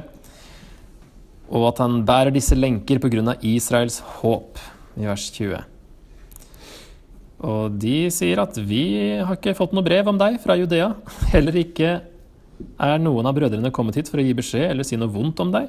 og 1.48 1.70
at 1.70 1.82
han 1.82 2.02
bærer 2.06 2.34
disse 2.34 2.56
lenker 2.56 3.00
pga. 3.00 3.34
Israels 3.42 4.00
håp, 4.20 4.60
i 4.98 5.06
vers 5.08 5.28
20. 5.34 5.64
Og 7.48 7.76
de 7.78 8.08
sier 8.10 8.40
at 8.42 8.56
vi 8.58 8.84
har 9.22 9.36
ikke 9.36 9.54
fått 9.54 9.74
noe 9.76 9.86
brev 9.86 10.08
om 10.10 10.18
deg 10.18 10.40
fra 10.42 10.56
Judea, 10.58 10.90
heller 11.32 11.60
ikke 11.60 12.00
er 12.82 12.98
noen 12.98 13.28
av 13.30 13.36
brødrene 13.36 13.70
kommet 13.74 14.00
hit 14.00 14.10
for 14.10 14.18
å 14.18 14.26
gi 14.26 14.34
beskjed 14.34 14.72
eller 14.72 14.86
si 14.86 14.98
noe 14.98 15.12
vondt 15.12 15.38
om 15.44 15.52
deg? 15.54 15.68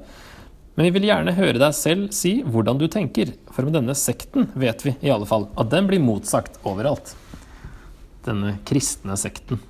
Men 0.74 0.88
vi 0.88 0.94
vil 0.96 1.10
gjerne 1.10 1.36
høre 1.38 1.62
deg 1.62 1.76
selv 1.76 2.14
si 2.16 2.40
hvordan 2.42 2.80
du 2.80 2.88
tenker, 2.90 3.34
for 3.54 3.68
med 3.68 3.76
denne 3.78 3.94
sekten 4.00 4.48
vet 4.58 4.86
vi 4.86 4.96
i 5.04 5.12
alle 5.14 5.28
fall 5.30 5.50
at 5.60 5.70
den 5.74 5.90
blir 5.90 6.02
motsagt 6.02 6.58
overalt. 6.68 7.14
Denne 8.26 8.58
kristne 8.68 9.18
sekten. 9.20 9.62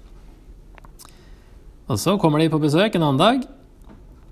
Og 1.89 1.97
så 1.97 2.13
kommer 2.21 2.39
de 2.39 2.51
på 2.53 2.61
besøk 2.61 2.95
en 2.95 3.07
annen 3.07 3.19
dag, 3.19 3.43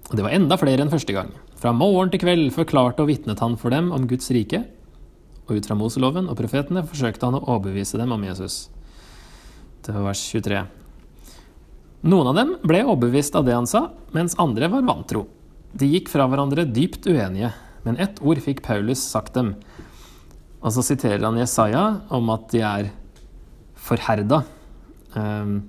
og 0.07 0.15
det 0.15 0.23
var 0.23 0.37
enda 0.37 0.55
flere 0.61 0.85
enn 0.85 0.93
første 0.93 1.15
gang. 1.15 1.33
Fra 1.57 1.71
morgen 1.73 2.11
til 2.13 2.21
kveld 2.21 2.51
forklarte 2.53 3.01
og 3.01 3.09
vitnet 3.09 3.39
han 3.41 3.55
for 3.57 3.73
dem 3.73 3.87
om 3.95 4.03
Guds 4.09 4.29
rike, 4.35 4.59
og 5.47 5.57
ut 5.57 5.65
fra 5.65 5.77
Moseloven 5.79 6.27
og 6.29 6.37
profetene 6.37 6.83
forsøkte 6.85 7.25
han 7.25 7.39
å 7.39 7.45
overbevise 7.47 7.97
dem 7.97 8.13
om 8.13 8.25
Jesus. 8.27 8.67
Det 9.81 9.95
var 9.95 10.05
vers 10.05 10.21
23. 10.29 10.61
Noen 12.05 12.29
av 12.29 12.37
dem 12.37 12.53
ble 12.61 12.83
overbevist 12.85 13.39
av 13.39 13.47
det 13.47 13.57
han 13.57 13.69
sa, 13.69 13.87
mens 14.13 14.37
andre 14.37 14.69
var 14.69 14.85
vantro. 14.85 15.25
De 15.73 15.89
gikk 15.89 16.11
fra 16.13 16.27
hverandre 16.29 16.67
dypt 16.69 17.09
uenige, 17.09 17.49
men 17.87 17.97
ett 18.05 18.21
ord 18.21 18.43
fikk 18.43 18.61
Paulus 18.67 19.01
sagt 19.01 19.33
dem. 19.39 19.55
Og 20.61 20.75
så 20.75 20.85
siterer 20.85 21.25
han 21.25 21.41
Jesaja 21.41 21.87
om 22.13 22.29
at 22.35 22.51
de 22.53 22.61
er 22.61 22.91
forherda. 23.87 24.43
Um, 25.17 25.63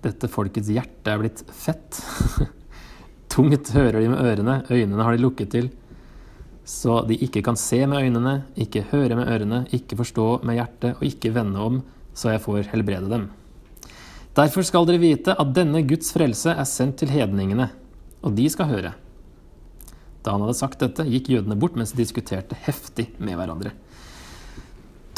dette 0.00 0.32
folkets 0.32 0.72
hjerte 0.72 1.12
er 1.12 1.20
blitt 1.20 1.44
fett. 1.52 2.00
Tungt 3.28 3.72
hører 3.74 4.00
de 4.00 4.08
med 4.10 4.24
ørene, 4.24 4.62
øynene 4.70 5.04
har 5.04 5.16
de 5.16 5.22
lukket 5.22 5.52
til, 5.52 5.68
så 6.68 7.00
de 7.08 7.16
ikke 7.24 7.42
kan 7.44 7.56
se 7.56 7.80
med 7.88 8.04
øynene, 8.04 8.34
ikke 8.60 8.86
høre 8.90 9.16
med 9.16 9.28
ørene, 9.32 9.62
ikke 9.72 9.96
forstå 10.00 10.28
med 10.44 10.58
hjertet 10.58 10.96
og 10.98 11.04
ikke 11.06 11.32
vende 11.36 11.60
om, 11.64 11.82
så 12.12 12.34
jeg 12.34 12.42
får 12.44 12.70
helbrede 12.72 13.08
dem. 13.12 13.28
Derfor 14.36 14.62
skal 14.66 14.86
dere 14.86 15.00
vite 15.02 15.34
at 15.34 15.52
denne 15.56 15.80
Guds 15.88 16.12
frelse 16.14 16.52
er 16.52 16.68
sendt 16.68 17.00
til 17.00 17.10
hedningene, 17.10 17.70
og 18.22 18.36
de 18.36 18.48
skal 18.52 18.68
høre. 18.70 18.92
Da 20.22 20.34
han 20.34 20.44
hadde 20.44 20.58
sagt 20.58 20.82
dette, 20.82 21.06
gikk 21.08 21.30
jødene 21.32 21.56
bort 21.58 21.76
mens 21.78 21.94
de 21.94 22.02
diskuterte 22.02 22.58
heftig 22.66 23.08
med 23.18 23.38
hverandre. 23.38 23.72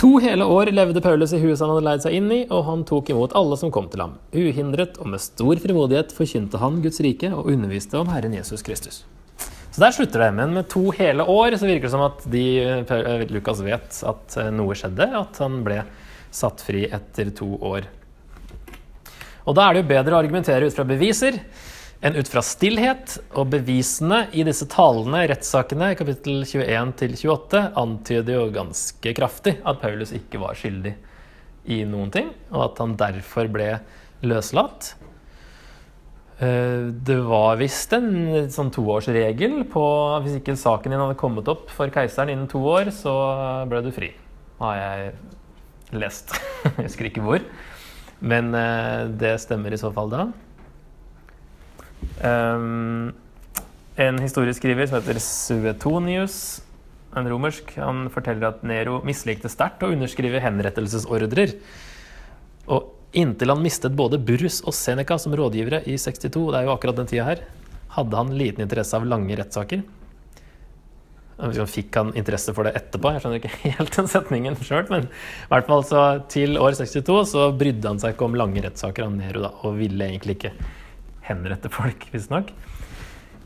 To 0.00 0.14
hele 0.16 0.46
år 0.48 0.70
levde 0.72 1.00
Paulus 1.04 1.34
i 1.36 1.38
huset 1.42 1.60
han 1.60 1.74
hadde 1.74 1.84
leid 1.84 2.00
seg 2.00 2.14
inn 2.16 2.30
i, 2.32 2.38
og 2.48 2.62
han 2.64 2.86
tok 2.88 3.10
imot 3.12 3.34
alle 3.36 3.56
som 3.60 3.68
kom 3.74 3.90
til 3.92 4.00
ham. 4.00 4.14
Uhindret 4.32 4.96
og 4.96 5.10
med 5.12 5.20
stor 5.20 5.60
frimodighet 5.60 6.14
forkynte 6.16 6.60
han 6.62 6.78
Guds 6.80 7.02
rike 7.04 7.28
og 7.34 7.50
underviste 7.52 7.98
om 8.00 8.08
Herren 8.08 8.32
Jesus 8.32 8.64
Kristus. 8.64 9.02
Så 9.36 9.82
der 9.82 9.92
slutter 9.92 10.24
det. 10.24 10.30
Men 10.38 10.54
med 10.56 10.70
to 10.72 10.86
hele 10.96 11.26
år 11.28 11.58
så 11.60 11.68
virker 11.68 11.90
det 11.90 11.92
som 11.92 12.06
at 12.06 12.24
de, 12.32 12.44
eh, 12.64 13.26
Lukas 13.28 13.60
vet 13.60 14.00
at 14.08 14.38
eh, 14.40 14.48
noe 14.56 14.78
skjedde, 14.78 15.04
at 15.20 15.42
han 15.44 15.60
ble 15.68 15.82
satt 16.32 16.64
fri 16.64 16.86
etter 16.88 17.28
to 17.36 17.50
år. 17.60 17.84
Og 19.44 19.56
da 19.58 19.68
er 19.68 19.76
det 19.76 19.84
jo 19.84 19.90
bedre 19.92 20.16
å 20.16 20.22
argumentere 20.22 20.64
ut 20.64 20.80
fra 20.80 20.88
beviser 20.88 21.36
enn 22.00 22.16
ut 22.16 22.30
fra 22.32 22.42
stillhet, 22.44 23.18
og 23.36 23.50
bevisene 23.52 24.22
i 24.32 24.44
disse 24.46 24.66
talene, 24.72 25.26
rettssakene, 25.28 25.92
kapittel 25.98 26.42
21 26.48 26.94
til 27.02 27.16
28, 27.18 27.64
antyder 27.80 28.38
jo 28.38 28.46
ganske 28.54 29.14
kraftig 29.16 29.58
at 29.60 29.82
Paulus 29.82 30.14
ikke 30.16 30.40
var 30.40 30.56
skyldig 30.56 30.94
i 31.70 31.82
noen 31.88 32.12
ting, 32.14 32.32
og 32.54 32.70
at 32.70 32.80
han 32.80 32.96
derfor 33.00 33.50
ble 33.52 33.68
løslatt. 34.24 34.94
Eh, 36.40 36.88
det 36.88 37.18
var 37.28 37.60
visst 37.60 37.92
en 37.92 38.48
sånn 38.52 38.72
toårsregel 38.72 39.66
på 39.68 39.84
hvis 40.24 40.38
ikke 40.40 40.56
saken 40.56 40.94
din 40.94 41.02
hadde 41.02 41.20
kommet 41.20 41.48
opp 41.52 41.68
for 41.74 41.92
keiseren 41.92 42.32
innen 42.32 42.48
to 42.48 42.62
år, 42.64 42.88
så 42.96 43.12
ble 43.68 43.84
du 43.84 43.92
fri. 43.92 44.14
Har 44.60 44.78
jeg 44.80 45.12
lest. 46.00 46.32
Jeg 46.64 46.86
husker 46.86 47.08
ikke 47.10 47.24
hvor. 47.24 47.44
Men 48.20 48.54
eh, 48.56 49.08
det 49.20 49.36
stemmer 49.44 49.72
i 49.72 49.80
så 49.80 49.92
fall 49.92 50.12
da. 50.12 50.30
Um, 52.20 53.12
en 54.00 54.18
historieskriver 54.20 54.88
som 54.88 55.00
heter 55.00 55.20
Suetonius, 55.24 56.37
en 57.16 57.28
romersk, 57.28 57.72
han 57.80 58.06
forteller 58.12 58.52
at 58.52 58.64
Nero 58.66 59.00
mislikte 59.06 59.50
sterkt 59.50 59.83
å 59.83 59.90
underskrive 59.90 60.42
henrettelsesordrer. 60.44 61.56
Og 62.70 63.16
inntil 63.16 63.50
han 63.50 63.64
mistet 63.64 63.96
både 63.98 64.20
Burrus 64.22 64.61
og 64.62 64.76
Seneca 64.76 65.18
som 65.18 65.35
rådgivere 65.37 65.83
i 65.90 65.96
62, 65.98 66.44
det 66.52 66.61
er 66.61 66.68
jo 66.68 66.74
akkurat 66.76 67.00
den 67.00 67.11
tida 67.11 67.26
her, 67.26 67.42
hadde 67.96 68.20
han 68.20 68.37
liten 68.38 68.62
interesse 68.64 68.94
av 68.96 69.09
lange 69.09 69.35
rettssaker. 69.40 69.83
Fikk 71.40 71.96
han 71.96 72.12
interesse 72.20 72.52
for 72.54 72.68
det 72.68 72.74
etterpå? 72.76 73.14
Jeg 73.14 73.22
skjønner 73.24 73.40
ikke 73.40 73.61
helt 73.78 73.96
den 73.96 74.11
setningen 74.12 74.59
sjøl. 74.61 74.85
Men 74.92 75.09
i 75.09 75.48
hvert 75.50 75.70
fall 75.70 75.87
til 76.30 76.61
år 76.61 76.76
62 76.76 77.16
så 77.33 77.46
brydde 77.56 77.88
han 77.88 78.02
seg 78.02 78.14
ikke 78.14 78.28
om 78.28 78.37
lange 78.38 78.62
rettssaker 78.62 79.09
av 79.09 79.16
Nero 79.16 79.46
da, 79.46 79.54
og 79.64 79.80
ville 79.80 80.11
egentlig 80.11 80.37
ikke 80.37 80.52
henrette 81.26 81.70
folk, 81.72 82.06
visstnok. 82.12 82.52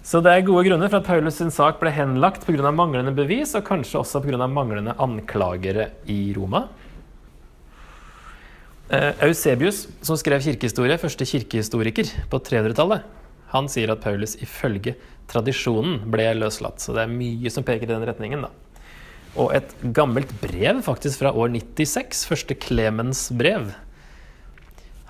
Så 0.05 0.21
det 0.21 0.35
er 0.35 0.45
gode 0.45 0.67
grunner 0.67 0.91
for 0.93 1.01
at 1.01 1.07
Paulus 1.09 1.39
sin 1.41 1.53
sak 1.55 1.79
ble 1.81 1.89
henlagt 1.95 2.45
pga. 2.45 2.71
manglende 2.71 3.15
bevis, 3.17 3.55
og 3.57 3.65
kanskje 3.65 4.03
også 4.03 4.21
pga. 4.21 4.47
manglende 4.47 4.97
anklagere 5.01 5.91
i 6.07 6.35
Roma. 6.37 6.69
Eh, 8.91 9.13
Eusebius, 9.25 9.89
som 10.05 10.17
skrev 10.21 10.43
kirkehistorie, 10.45 10.99
første 11.01 11.25
kirkehistoriker 11.25 12.11
på 12.29 12.39
300-tallet, 12.39 13.07
han 13.55 13.69
sier 13.71 13.95
at 13.95 14.03
Paulus 14.05 14.37
ifølge 14.45 14.95
tradisjonen 15.31 16.03
ble 16.13 16.27
løslatt. 16.37 16.83
Så 16.85 16.93
det 16.93 17.07
er 17.07 17.17
mye 17.17 17.51
som 17.51 17.65
peker 17.65 17.89
i 17.89 17.95
den 17.95 18.05
retningen. 18.05 18.45
da. 18.45 18.51
Og 19.41 19.55
et 19.57 19.73
gammelt 19.95 20.31
brev 20.43 20.83
faktisk 20.85 21.23
fra 21.23 21.33
år 21.33 21.49
96, 21.57 22.27
første 22.29 22.55
Clemens 22.55 23.31
brev. 23.33 23.73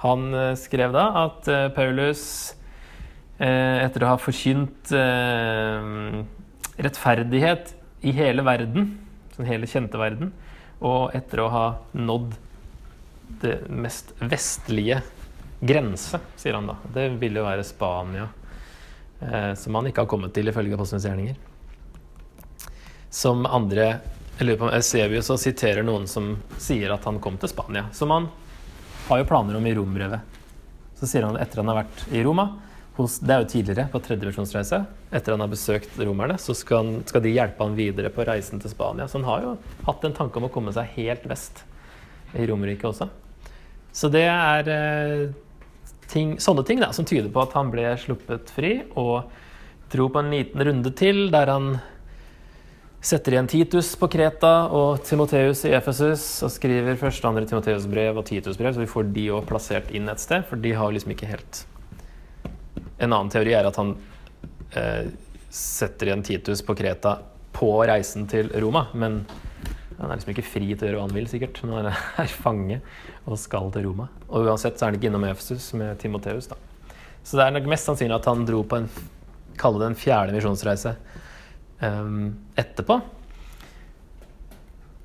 Han 0.05 0.29
eh, 0.37 0.53
skrev 0.61 0.93
da 0.95 1.09
at 1.25 1.49
eh, 1.49 1.71
Paulus 1.75 2.55
Eh, 3.35 3.79
etter 3.83 4.05
å 4.05 4.13
ha 4.13 4.19
forkynt 4.23 4.93
rettferdighet 6.79 7.73
i 8.07 8.13
hele 8.15 8.45
verden, 8.47 8.93
den 9.35 9.49
hele 9.49 9.67
kjente 9.67 9.99
verden, 9.99 10.31
og 10.79 11.11
etter 11.19 11.43
å 11.43 11.49
ha 11.51 11.65
nådd 11.99 12.37
det 13.43 13.57
mest 13.75 14.13
vestlige 14.23 15.01
grense, 15.65 16.21
sier 16.39 16.55
han 16.55 16.71
da. 16.71 16.77
Det 16.95 17.09
ville 17.19 17.43
jo 17.43 17.49
være 17.49 17.67
Spania, 17.67 18.29
som 19.59 19.81
han 19.81 19.91
ikke 19.91 20.05
har 20.05 20.11
kommet 20.11 20.35
til 20.37 20.51
ifølge 20.51 20.77
Apostlenes 20.79 21.09
gjerninger. 21.09 21.37
Som 23.11 23.47
andre 23.47 23.97
Jeg 24.35 24.49
lurer 24.49 24.59
på 24.59 24.67
om 24.67 24.75
Eusebius 24.75 25.29
siterer 25.39 25.87
noen 25.87 26.09
som 26.11 26.33
sier 26.59 26.91
at 26.91 27.05
han 27.07 27.21
kom 27.23 27.37
til 27.39 27.51
Spania. 27.53 27.85
Som 27.95 28.11
han 28.11 28.27
har 29.09 29.21
jo 29.21 29.27
planer 29.29 29.59
om 29.59 29.67
i 29.67 29.75
Rombrevet. 29.77 30.41
Så 30.99 31.09
sier 31.09 31.27
han 31.27 31.37
at 31.37 31.47
etter 31.47 31.61
han 31.61 31.73
har 31.73 31.83
vært 31.83 32.05
i 32.15 32.23
Roma, 32.25 32.49
hos, 32.95 33.19
det 33.19 33.35
er 33.35 33.43
jo 33.43 33.51
tidligere, 33.51 33.89
på 33.91 34.01
tredje 34.05 34.29
versjonsreise. 34.29 34.79
Etter 35.11 35.35
han 35.35 35.43
har 35.43 35.51
besøkt 35.51 35.97
romerne, 35.99 36.37
så 36.39 36.55
skal, 36.55 36.85
han, 36.85 37.07
skal, 37.09 37.25
de 37.25 37.33
hjelpe 37.35 37.67
han 37.67 37.75
videre 37.79 38.13
på 38.15 38.27
reisen 38.27 38.63
til 38.63 38.71
Spania. 38.71 39.09
Så 39.11 39.19
han 39.19 39.27
har 39.27 39.43
jo 39.43 39.55
hatt 39.89 40.07
en 40.07 40.15
tanke 40.15 40.39
om 40.39 40.47
å 40.47 40.53
komme 40.55 40.75
seg 40.77 40.93
helt 40.95 41.27
vest 41.31 41.65
i 42.39 42.47
Romerriket 42.47 42.87
også. 42.93 43.09
Så 43.95 44.11
det 44.15 44.25
er 44.31 44.71
eh, 44.71 45.25
ting, 46.11 46.37
sånne 46.43 46.65
ting 46.67 46.83
da, 46.83 46.93
som 46.95 47.07
tyder 47.07 47.31
på 47.35 47.43
at 47.43 47.55
han 47.59 47.71
ble 47.75 47.89
sluppet 48.03 48.51
fri, 48.55 48.77
og 48.95 49.27
dro 49.91 50.09
på 50.11 50.23
en 50.23 50.33
liten 50.35 50.63
runde 50.67 50.95
til 50.99 51.29
der 51.35 51.51
han 51.51 51.75
setter 53.05 53.37
igjen 53.37 53.51
Titus 53.51 53.93
på 54.01 54.09
Kreta 54.09 54.55
og 54.73 55.03
Timoteus 55.05 55.67
i 55.69 55.75
Efesus 55.77 56.25
og 56.47 56.53
skriver 56.55 56.97
første 57.01 57.27
og 57.27 57.35
andre 57.35 57.49
Timoteus 57.51 57.85
brev 57.91 58.17
og 58.17 58.25
Titus 58.29 58.57
brev, 58.57 58.73
så 58.73 58.81
vi 58.81 58.89
får 58.89 59.11
de 59.13 59.29
òg 59.37 59.45
plassert 59.49 59.93
inn 59.93 60.09
et 60.09 60.23
sted, 60.23 60.47
for 60.49 60.61
de 60.61 60.73
har 60.73 60.95
liksom 60.95 61.13
ikke 61.13 61.29
helt 61.29 61.65
en 62.99 63.13
annen 63.13 63.31
teori 63.33 63.55
er 63.57 63.69
at 63.69 63.79
han 63.79 63.95
eh, 64.79 65.09
setter 65.53 66.11
igjen 66.11 66.25
Titus 66.27 66.63
på 66.67 66.77
Kreta 66.79 67.19
på 67.55 67.71
reisen 67.87 68.29
til 68.31 68.51
Roma. 68.63 68.87
Men 68.95 69.23
han 69.99 70.11
er 70.11 70.17
liksom 70.17 70.35
ikke 70.35 70.47
fri 70.47 70.71
til 70.73 70.87
å 70.87 70.89
gjøre 70.89 71.01
hva 71.01 71.09
han 71.09 71.17
vil, 71.17 71.29
sikkert. 71.31 71.61
Når 71.67 71.83
han 71.83 71.91
er 72.25 72.37
fange 72.45 72.81
og 73.25 73.41
skal 73.41 73.73
til 73.75 73.89
Roma. 73.89 74.09
Og 74.31 74.49
uansett 74.49 74.79
så 74.79 74.87
er 74.87 74.93
han 74.93 75.01
ikke 75.01 75.11
innom 75.11 75.27
Efesus 75.29 75.73
med 75.79 75.99
Timoteus. 76.03 76.51
da. 76.51 76.59
Så 77.25 77.39
det 77.39 77.47
er 77.47 77.55
nok 77.57 77.69
mest 77.73 77.89
sannsynlig 77.89 78.19
at 78.19 78.31
han 78.31 78.47
dro 78.49 78.63
på 78.69 78.83
en 78.83 78.89
kalle 79.59 79.81
det 79.81 79.93
en 79.93 79.99
fjerde 79.99 80.35
misjonsreise 80.35 80.97
etterpå. 81.81 83.01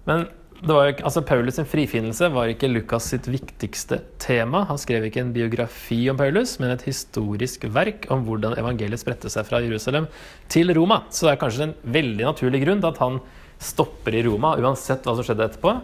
Men 0.09 0.27
var, 0.59 0.91
altså 1.07 1.21
Paulus' 1.23 1.55
sin 1.55 1.67
frifinnelse 1.69 2.27
var 2.33 2.49
ikke 2.51 2.67
Lukas 2.67 3.05
sitt 3.13 3.29
viktigste 3.31 4.01
tema. 4.19 4.65
Han 4.67 4.79
skrev 4.81 5.05
ikke 5.07 5.21
en 5.23 5.31
biografi 5.35 6.01
om 6.11 6.17
Paulus, 6.19 6.57
men 6.59 6.73
et 6.73 6.83
historisk 6.87 7.63
verk 7.71 8.09
om 8.11 8.25
hvordan 8.27 8.57
evangeliet 8.59 8.99
spredte 8.99 9.31
seg 9.31 9.47
fra 9.47 9.61
Jerusalem 9.63 10.09
til 10.51 10.73
Roma. 10.75 11.05
Så 11.15 11.27
det 11.27 11.35
er 11.35 11.39
kanskje 11.45 11.69
en 11.69 11.77
veldig 11.95 12.27
naturlig 12.27 12.63
grunn 12.65 12.83
til 12.83 12.91
at 12.91 12.99
han 13.05 13.21
stopper 13.59 14.17
i 14.19 14.25
Roma, 14.27 14.57
uansett 14.59 15.07
hva 15.07 15.15
som 15.15 15.27
skjedde 15.27 15.47
etterpå. 15.47 15.77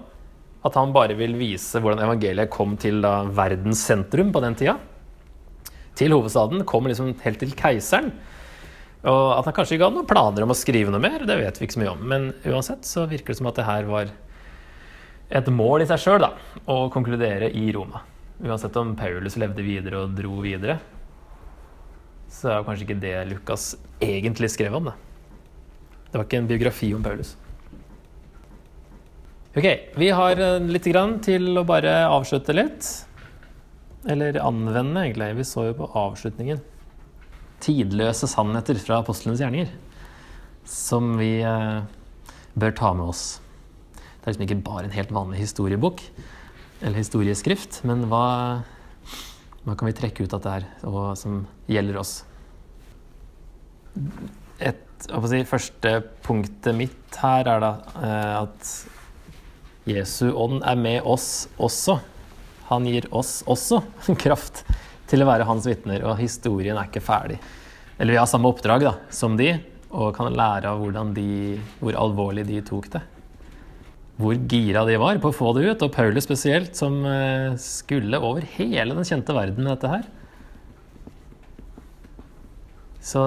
At 0.66 0.76
han 0.80 0.92
bare 0.96 1.16
vil 1.16 1.38
vise 1.40 1.80
hvordan 1.80 2.04
evangeliet 2.04 2.52
kom 2.52 2.76
til 2.82 3.00
da, 3.06 3.22
verdens 3.32 3.84
sentrum 3.86 4.34
på 4.36 4.44
den 4.44 4.60
tida. 4.60 4.76
Til 5.96 6.12
hovedstaden. 6.18 6.66
Kom 6.68 6.90
liksom 6.90 7.14
helt 7.24 7.40
til 7.40 7.56
keiseren. 7.56 8.12
Og 9.06 9.26
at 9.36 9.46
han 9.46 9.54
kanskje 9.54 9.78
ikke 9.78 9.88
hadde 9.88 10.00
noen 10.00 10.10
planer 10.10 10.46
om 10.46 10.54
å 10.54 10.58
skrive 10.58 10.94
noe 10.94 11.04
mer, 11.04 11.22
det 11.30 11.38
vet 11.38 11.60
vi 11.60 11.68
ikke 11.68 11.78
så 11.78 11.82
mye 11.84 11.94
om. 11.94 12.04
Men 12.10 12.28
uansett 12.50 12.88
så 12.90 13.06
virker 13.10 13.34
det 13.34 13.40
som 13.40 13.50
at 13.52 13.60
det 13.60 13.68
her 13.68 13.86
var 13.90 14.10
et 15.30 15.48
mål 15.54 15.86
i 15.86 15.90
seg 15.90 16.02
sjøl 16.02 16.26
å 16.26 16.78
konkludere 16.94 17.52
i 17.54 17.70
Roma. 17.76 18.02
Uansett 18.42 18.76
om 18.82 18.96
Paulus 18.98 19.38
levde 19.40 19.64
videre 19.66 20.04
og 20.04 20.18
dro 20.18 20.42
videre, 20.44 20.80
så 22.34 22.50
er 22.50 22.58
det 22.58 22.68
kanskje 22.68 22.88
ikke 22.88 23.02
det 23.04 23.16
Lukas 23.30 23.68
egentlig 24.04 24.50
skrev 24.52 24.76
om. 24.76 24.90
Det 24.90 26.12
Det 26.12 26.20
var 26.20 26.26
ikke 26.26 26.38
en 26.38 26.48
biografi 26.48 26.94
om 26.96 27.04
Paulus. 27.04 27.36
Ok, 29.56 29.66
vi 29.96 30.10
har 30.10 30.40
eh, 30.40 30.64
litt 30.64 30.86
grann 30.88 31.18
til 31.24 31.58
å 31.60 31.64
bare 31.64 32.06
avslutte 32.08 32.56
litt. 32.56 32.88
Eller 34.08 34.40
anvende, 34.40 35.06
egentlig. 35.06 35.30
Vi 35.36 35.46
så 35.48 35.70
jo 35.70 35.78
på 35.80 35.90
avslutningen. 35.96 36.60
Tidløse 37.64 38.28
sannheter 38.30 38.78
fra 38.82 39.00
apostlenes 39.02 39.42
gjerninger. 39.44 39.72
Som 40.66 41.16
vi 41.20 41.38
eh, 41.46 41.82
bør 42.56 42.76
ta 42.76 42.94
med 42.98 43.12
oss. 43.12 43.26
Det 43.96 44.24
er 44.26 44.34
liksom 44.34 44.48
ikke 44.48 44.64
bare 44.66 44.88
en 44.88 44.96
helt 44.96 45.14
vanlig 45.14 45.44
historiebok 45.44 46.02
eller 46.82 46.98
historieskrift, 47.00 47.80
men 47.88 48.04
hva, 48.12 48.26
hva 49.64 49.76
kan 49.78 49.90
vi 49.90 49.96
trekke 49.96 50.26
ut 50.26 50.34
av 50.36 50.42
det 50.44 50.56
her, 50.56 50.66
og 50.90 51.14
som 51.20 51.44
gjelder 51.72 52.00
oss? 52.02 52.16
Et, 54.60 54.82
si, 55.06 55.42
første 55.48 55.94
punktet 56.26 56.76
mitt 56.78 57.20
her 57.22 57.48
er 57.54 57.64
da 57.64 57.72
eh, 58.02 58.36
at 58.42 58.74
Jesu 59.86 60.32
ånd 60.34 60.64
er 60.66 60.78
med 60.80 61.06
oss 61.06 61.48
også. 61.62 62.00
Han 62.72 62.88
gir 62.90 63.06
oss 63.14 63.40
også 63.46 63.84
kraft 64.24 64.64
til 65.10 65.24
å 65.24 65.30
være 65.30 65.48
hans 65.48 65.68
vitner, 65.70 66.04
og 66.08 66.20
historien 66.20 66.78
er 66.78 66.90
ikke 66.90 67.04
ferdig. 67.04 67.40
Eller 67.98 68.16
vi 68.16 68.20
har 68.20 68.30
samme 68.30 68.50
oppdrag 68.52 68.86
da, 68.88 68.96
som 69.14 69.38
de, 69.40 69.54
og 69.96 70.16
kan 70.18 70.34
lære 70.34 70.72
av 70.72 71.14
de, 71.16 71.60
hvor 71.80 71.98
alvorlig 72.00 72.46
de 72.48 72.62
tok 72.66 72.90
det. 72.98 73.04
Hvor 74.20 74.36
gira 74.50 74.86
de 74.88 74.98
var 75.00 75.20
på 75.24 75.32
å 75.32 75.36
få 75.36 75.54
det 75.56 75.66
ut, 75.70 75.86
og 75.86 75.94
Paulus 75.96 76.28
spesielt, 76.28 76.76
som 76.76 77.02
eh, 77.08 77.56
skulle 77.60 78.20
over 78.20 78.48
hele 78.56 78.96
den 78.96 79.08
kjente 79.08 79.36
verden 79.36 79.64
med 79.64 79.76
dette 79.76 79.92
her. 79.92 80.06
Så 83.06 83.22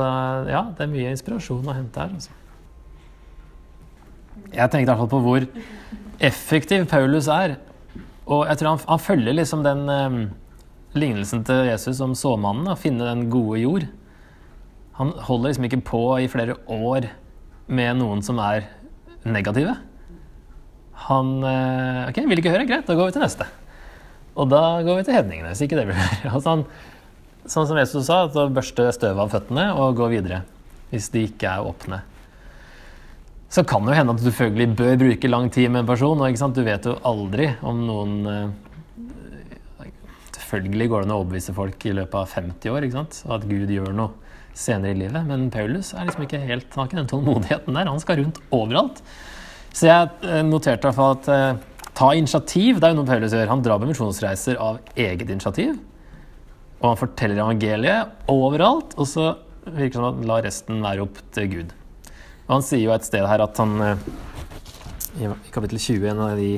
ja, 0.49 0.65
det 0.75 0.85
er 0.85 0.91
mye 0.91 1.13
inspirasjon 1.15 1.69
å 1.69 1.77
hente 1.77 2.03
her. 2.03 2.17
Altså. 2.17 2.35
Jeg 4.49 4.73
tenkte 4.73 4.83
i 4.83 4.89
hvert 4.91 5.03
fall 5.05 5.13
på 5.13 5.23
hvor 5.23 5.47
effektiv 6.25 6.89
Paulus 6.91 7.29
er. 7.31 7.59
Og 8.27 8.49
jeg 8.49 8.59
tror 8.59 8.73
han, 8.73 8.83
han 8.89 9.03
følger 9.05 9.37
liksom 9.39 9.63
den 9.65 9.85
um, 9.87 10.19
lignelsen 11.01 11.45
til 11.47 11.69
Jesus 11.69 12.01
om 12.05 12.17
såmannen, 12.19 12.69
å 12.71 12.79
finne 12.79 13.07
den 13.09 13.29
gode 13.33 13.63
jord. 13.63 13.87
Han 14.99 15.15
holder 15.29 15.53
liksom 15.53 15.69
ikke 15.69 15.85
på 15.87 16.03
i 16.23 16.29
flere 16.31 16.59
år 16.67 17.09
med 17.71 18.01
noen 18.01 18.25
som 18.25 18.41
er 18.43 18.67
negative. 19.29 19.77
Han 21.09 21.39
uh, 21.45 22.09
OK, 22.09 22.21
vil 22.27 22.43
ikke 22.43 22.53
høre? 22.53 22.67
Greit, 22.69 22.87
da 22.89 22.97
går 22.99 23.11
vi 23.11 23.17
til 23.17 23.25
neste. 23.25 23.47
Og 24.39 24.51
da 24.51 24.63
går 24.87 25.01
vi 25.01 25.09
til 25.09 25.19
hedningene, 25.19 25.53
hvis 25.53 25.65
ikke 25.67 25.79
det 25.79 25.89
blir. 25.91 26.15
Altså 26.35 26.57
han, 26.57 26.67
sånn 27.49 27.69
som 27.71 27.79
Jesus 27.79 28.07
sa, 28.11 28.25
at 28.27 28.55
børste 28.55 28.91
støvet 28.95 29.25
av 29.25 29.35
føttene 29.35 29.71
og 29.79 29.99
gå 29.99 30.11
videre. 30.13 30.43
Hvis 30.93 31.11
de 31.15 31.27
ikke 31.29 31.51
er 31.51 31.67
åpne. 31.69 32.03
Så 33.53 33.65
kan 33.65 33.85
det 33.85 33.95
jo 33.95 33.99
hende 33.99 34.13
at 34.13 34.21
du 34.21 34.27
selvfølgelig 34.29 34.77
bør 34.77 34.99
bruke 35.01 35.31
lang 35.31 35.49
tid 35.53 35.71
med 35.73 35.83
en 35.83 35.89
person. 35.89 36.21
og 36.21 36.55
Du 36.57 36.63
vet 36.67 36.85
jo 36.85 36.99
aldri 37.09 37.49
om 37.65 37.87
noen 37.87 38.17
eh, 38.29 38.57
Selvfølgelig 40.49 40.89
går 40.89 41.03
det 41.03 41.09
an 41.09 41.13
å 41.13 41.19
overbevise 41.21 41.53
folk 41.53 41.85
i 41.85 41.93
løpet 41.93 42.17
av 42.17 42.31
50 42.33 42.73
år 42.73 42.87
ikke 42.87 42.97
sant? 42.97 43.19
at 43.37 43.43
Gud 43.51 43.73
gjør 43.73 43.91
noe 43.93 44.29
senere 44.57 44.95
i 44.95 45.01
livet. 45.03 45.27
Men 45.29 45.51
Paulus 45.53 45.93
er 45.93 46.09
liksom 46.09 46.25
ikke 46.25 46.41
helt, 46.41 46.71
han 46.73 46.81
har 46.81 46.89
ikke 46.89 46.99
den 47.03 47.11
tålmodigheten 47.11 47.77
der. 47.77 47.91
Han 47.91 48.01
skal 48.01 48.23
rundt 48.23 48.41
overalt. 48.55 49.03
Så 49.77 49.91
jeg 49.91 50.09
eh, 50.25 50.41
noterte 50.47 50.81
i 50.81 50.89
hvert 50.89 50.97
fall 50.97 51.19
at 51.19 51.29
eh, 51.35 51.91
ta 51.99 52.09
initiativ. 52.17 52.79
Det 52.81 52.89
er 52.89 52.95
jo 52.95 53.01
noe 53.03 53.11
Paulus 53.11 53.37
gjør. 53.37 53.53
Han 53.53 53.67
drar 53.67 53.83
på 53.83 53.91
misjonsreiser 53.91 54.57
av 54.63 54.81
eget 54.97 55.29
initiativ. 55.29 55.77
Og 56.79 56.89
han 56.93 57.01
forteller 57.01 57.43
evangeliet 57.43 58.31
overalt, 58.31 58.97
og 58.97 59.09
så 59.11 59.33
virker 59.67 59.99
det 59.99 60.01
som 60.01 60.09
at 60.09 60.17
han 60.17 60.29
lar 60.31 60.45
resten 60.47 60.83
være 60.85 61.05
opp 61.05 61.21
til 61.35 61.53
Gud. 61.53 61.77
Og 62.47 62.57
han 62.57 62.65
sier 62.65 62.87
jo 62.87 62.95
et 62.95 63.07
sted 63.07 63.27
her 63.29 63.45
at 63.45 63.61
han 63.61 63.75
eh, 63.85 64.05
I 65.27 65.33
kapittel 65.53 65.77
20, 65.77 66.09
en 66.15 66.25
av 66.25 66.41
de 66.41 66.53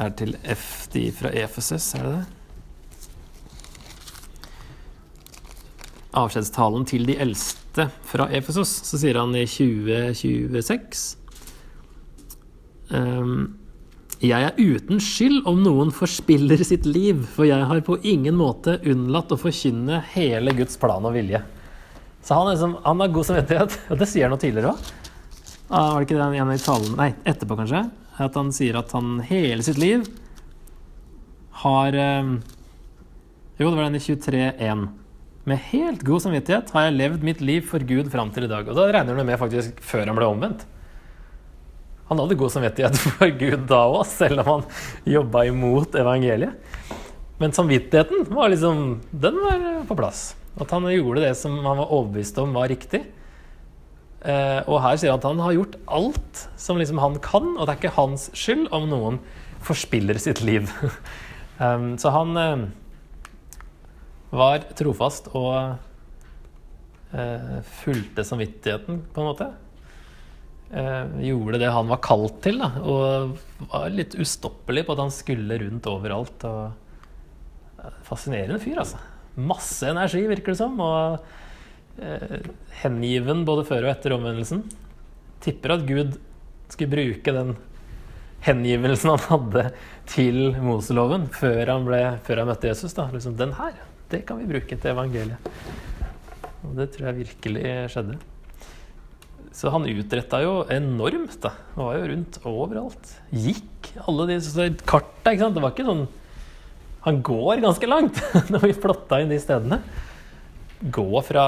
er 0.00 0.14
til 0.18 0.34
F, 0.54 0.86
de 0.92 1.08
fra 1.14 1.30
Efeses, 1.44 1.90
er 1.98 2.06
det 2.06 2.14
det? 2.14 2.24
Avskjedstalen 6.14 6.86
til 6.86 7.06
de 7.08 7.18
eldste 7.18 7.88
fra 8.06 8.28
Efesos, 8.30 8.70
så 8.86 9.00
sier 9.00 9.18
han 9.18 9.34
i 9.34 9.46
2026 9.50 11.16
um, 12.94 13.54
jeg 14.24 14.46
er 14.46 14.54
uten 14.56 15.00
skyld 15.02 15.42
om 15.50 15.58
noen 15.64 15.90
forspiller 15.92 16.60
sitt 16.64 16.86
liv, 16.86 17.24
for 17.34 17.44
jeg 17.48 17.66
har 17.66 17.80
på 17.84 17.98
ingen 18.06 18.36
måte 18.38 18.78
unnlatt 18.86 19.34
å 19.34 19.40
forkynne 19.40 19.98
hele 20.14 20.54
Guds 20.56 20.78
plan 20.80 21.04
og 21.04 21.12
vilje. 21.16 21.42
Så 22.24 22.38
han, 22.38 22.48
liksom, 22.48 22.78
han 22.86 23.02
har 23.02 23.10
god 23.12 23.28
samvittighet, 23.28 23.76
og 23.90 24.00
det 24.00 24.08
sier 24.08 24.24
han 24.24 24.32
noe 24.32 24.40
tidligere 24.40 24.72
òg. 24.72 24.92
Ah, 25.68 25.90
var 25.90 25.98
det 25.98 26.06
ikke 26.06 26.20
den 26.20 26.38
ene 26.38 26.56
i 26.56 26.62
talen 26.62 26.96
Nei, 26.96 27.10
etterpå, 27.26 27.56
kanskje. 27.58 27.82
At 28.20 28.36
han 28.38 28.52
sier 28.54 28.78
at 28.78 28.92
han 28.94 29.18
hele 29.26 29.64
sitt 29.66 29.80
liv 29.80 30.04
har 31.64 31.96
um, 32.22 32.36
Jo, 33.58 33.70
det 33.70 33.76
var 33.76 33.86
den 33.86 33.98
i 33.98 34.02
23.1. 34.02 34.86
Med 35.44 35.66
helt 35.70 36.02
god 36.06 36.22
samvittighet 36.24 36.70
har 36.74 36.86
jeg 36.86 36.96
levd 36.98 37.26
mitt 37.26 37.42
liv 37.44 37.66
for 37.68 37.82
Gud 37.84 38.08
fram 38.12 38.30
til 38.34 38.46
i 38.46 38.50
dag. 38.50 38.66
Og 38.66 38.78
da 38.78 38.86
regner 38.88 39.18
du 39.18 39.26
med 39.26 39.38
faktisk 39.40 39.82
før 39.84 40.08
han 40.08 40.18
ble 40.18 40.28
omvendt. 40.30 40.64
Han 42.08 42.20
hadde 42.20 42.38
god 42.40 42.52
samvittighet 42.52 42.98
for 43.16 43.34
Gud 43.40 43.66
da 43.70 43.82
òg, 43.90 44.04
selv 44.08 44.42
om 44.42 44.50
han 44.50 44.64
jobba 45.14 45.44
imot 45.50 45.98
evangeliet. 46.00 46.56
Men 47.40 47.52
samvittigheten 47.52 48.28
var 48.30 48.52
liksom 48.52 49.00
Den 49.10 49.40
var 49.42 49.62
på 49.88 49.96
plass. 49.98 50.32
At 50.60 50.70
han 50.70 50.86
gjorde 50.92 51.24
det 51.24 51.34
som 51.38 51.56
han 51.64 51.80
var 51.82 51.92
overbevist 51.92 52.38
om 52.38 52.54
var 52.54 52.70
riktig. 52.70 53.02
Eh, 54.24 54.60
og 54.64 54.78
her 54.80 54.96
sier 54.96 55.12
han 55.12 55.20
at 55.20 55.26
han 55.28 55.42
har 55.44 55.52
gjort 55.52 55.74
alt 55.92 56.44
som 56.60 56.78
liksom 56.80 57.00
han 57.02 57.18
kan, 57.24 57.50
og 57.58 57.66
det 57.66 57.74
er 57.74 57.80
ikke 57.82 57.96
hans 57.98 58.30
skyld 58.32 58.70
om 58.72 58.86
noen 58.88 59.18
forspiller 59.64 60.16
sitt 60.20 60.40
liv. 60.44 60.70
um, 61.60 61.92
så 62.00 62.12
han 62.14 62.40
eh, 62.40 62.62
var 64.34 64.64
trofast 64.78 65.28
og 65.36 65.76
eh, 67.12 67.60
fulgte 67.84 68.24
samvittigheten, 68.24 69.04
på 69.12 69.22
en 69.22 69.30
måte 69.32 69.52
gjorde 70.74 71.60
det 71.60 71.68
han 71.70 71.86
var 71.86 72.00
kalt 72.02 72.40
til, 72.42 72.56
da, 72.58 72.80
og 72.82 73.36
var 73.70 73.92
litt 73.94 74.16
ustoppelig 74.18 74.82
på 74.88 74.96
at 74.96 75.02
han 75.04 75.12
skulle 75.14 75.58
rundt 75.60 75.86
overalt. 75.86 76.46
og 76.48 77.92
Fascinerende 78.08 78.58
fyr, 78.58 78.80
altså. 78.82 78.98
Masse 79.38 79.86
energi, 79.86 80.24
virker 80.26 80.50
det 80.50 80.58
som. 80.58 80.80
Og 80.82 81.20
hengiven 82.82 83.44
både 83.46 83.66
før 83.68 83.86
og 83.86 83.92
etter 83.94 84.16
omvendelsen. 84.16 84.64
Tipper 85.44 85.76
at 85.76 85.86
Gud 85.88 86.16
skulle 86.72 86.90
bruke 86.94 87.34
den 87.36 87.54
hengivelsen 88.44 89.14
han 89.14 89.24
hadde 89.28 89.64
til 90.10 90.38
Moseloven 90.64 91.28
før 91.32 91.70
han, 91.70 91.86
ble, 91.88 92.02
før 92.26 92.42
han 92.42 92.50
møtte 92.50 92.70
Jesus. 92.70 92.94
Da. 92.96 93.08
Liksom, 93.12 93.36
den 93.40 93.54
her, 93.56 93.76
det 94.12 94.24
kan 94.28 94.40
vi 94.40 94.50
bruke 94.50 94.76
til 94.76 94.92
evangeliet. 94.92 95.50
Og 96.64 96.76
det 96.78 96.90
tror 96.94 97.10
jeg 97.10 97.20
virkelig 97.24 97.64
skjedde. 97.92 98.18
Så 99.54 99.70
han 99.70 99.86
utretta 99.86 100.40
jo 100.42 100.54
enormt. 100.72 101.36
da. 101.42 101.54
Han 101.76 101.86
var 101.86 101.98
jo 101.98 102.08
rundt 102.10 102.38
overalt. 102.50 103.12
Gikk 103.30 103.92
alle 104.08 104.26
de 104.32 104.68
karta. 104.82 105.30
ikke 105.30 105.44
sant? 105.44 105.54
Det 105.54 105.62
var 105.62 105.74
ikke 105.74 105.86
sånn 105.86 106.06
Han 107.04 107.20
går 107.22 107.60
ganske 107.62 107.86
langt 107.86 108.18
når 108.52 108.64
vi 108.64 108.74
plotta 108.80 109.20
inn 109.20 109.30
de 109.30 109.38
stedene. 109.38 109.78
Gå 110.92 111.22
fra 111.24 111.46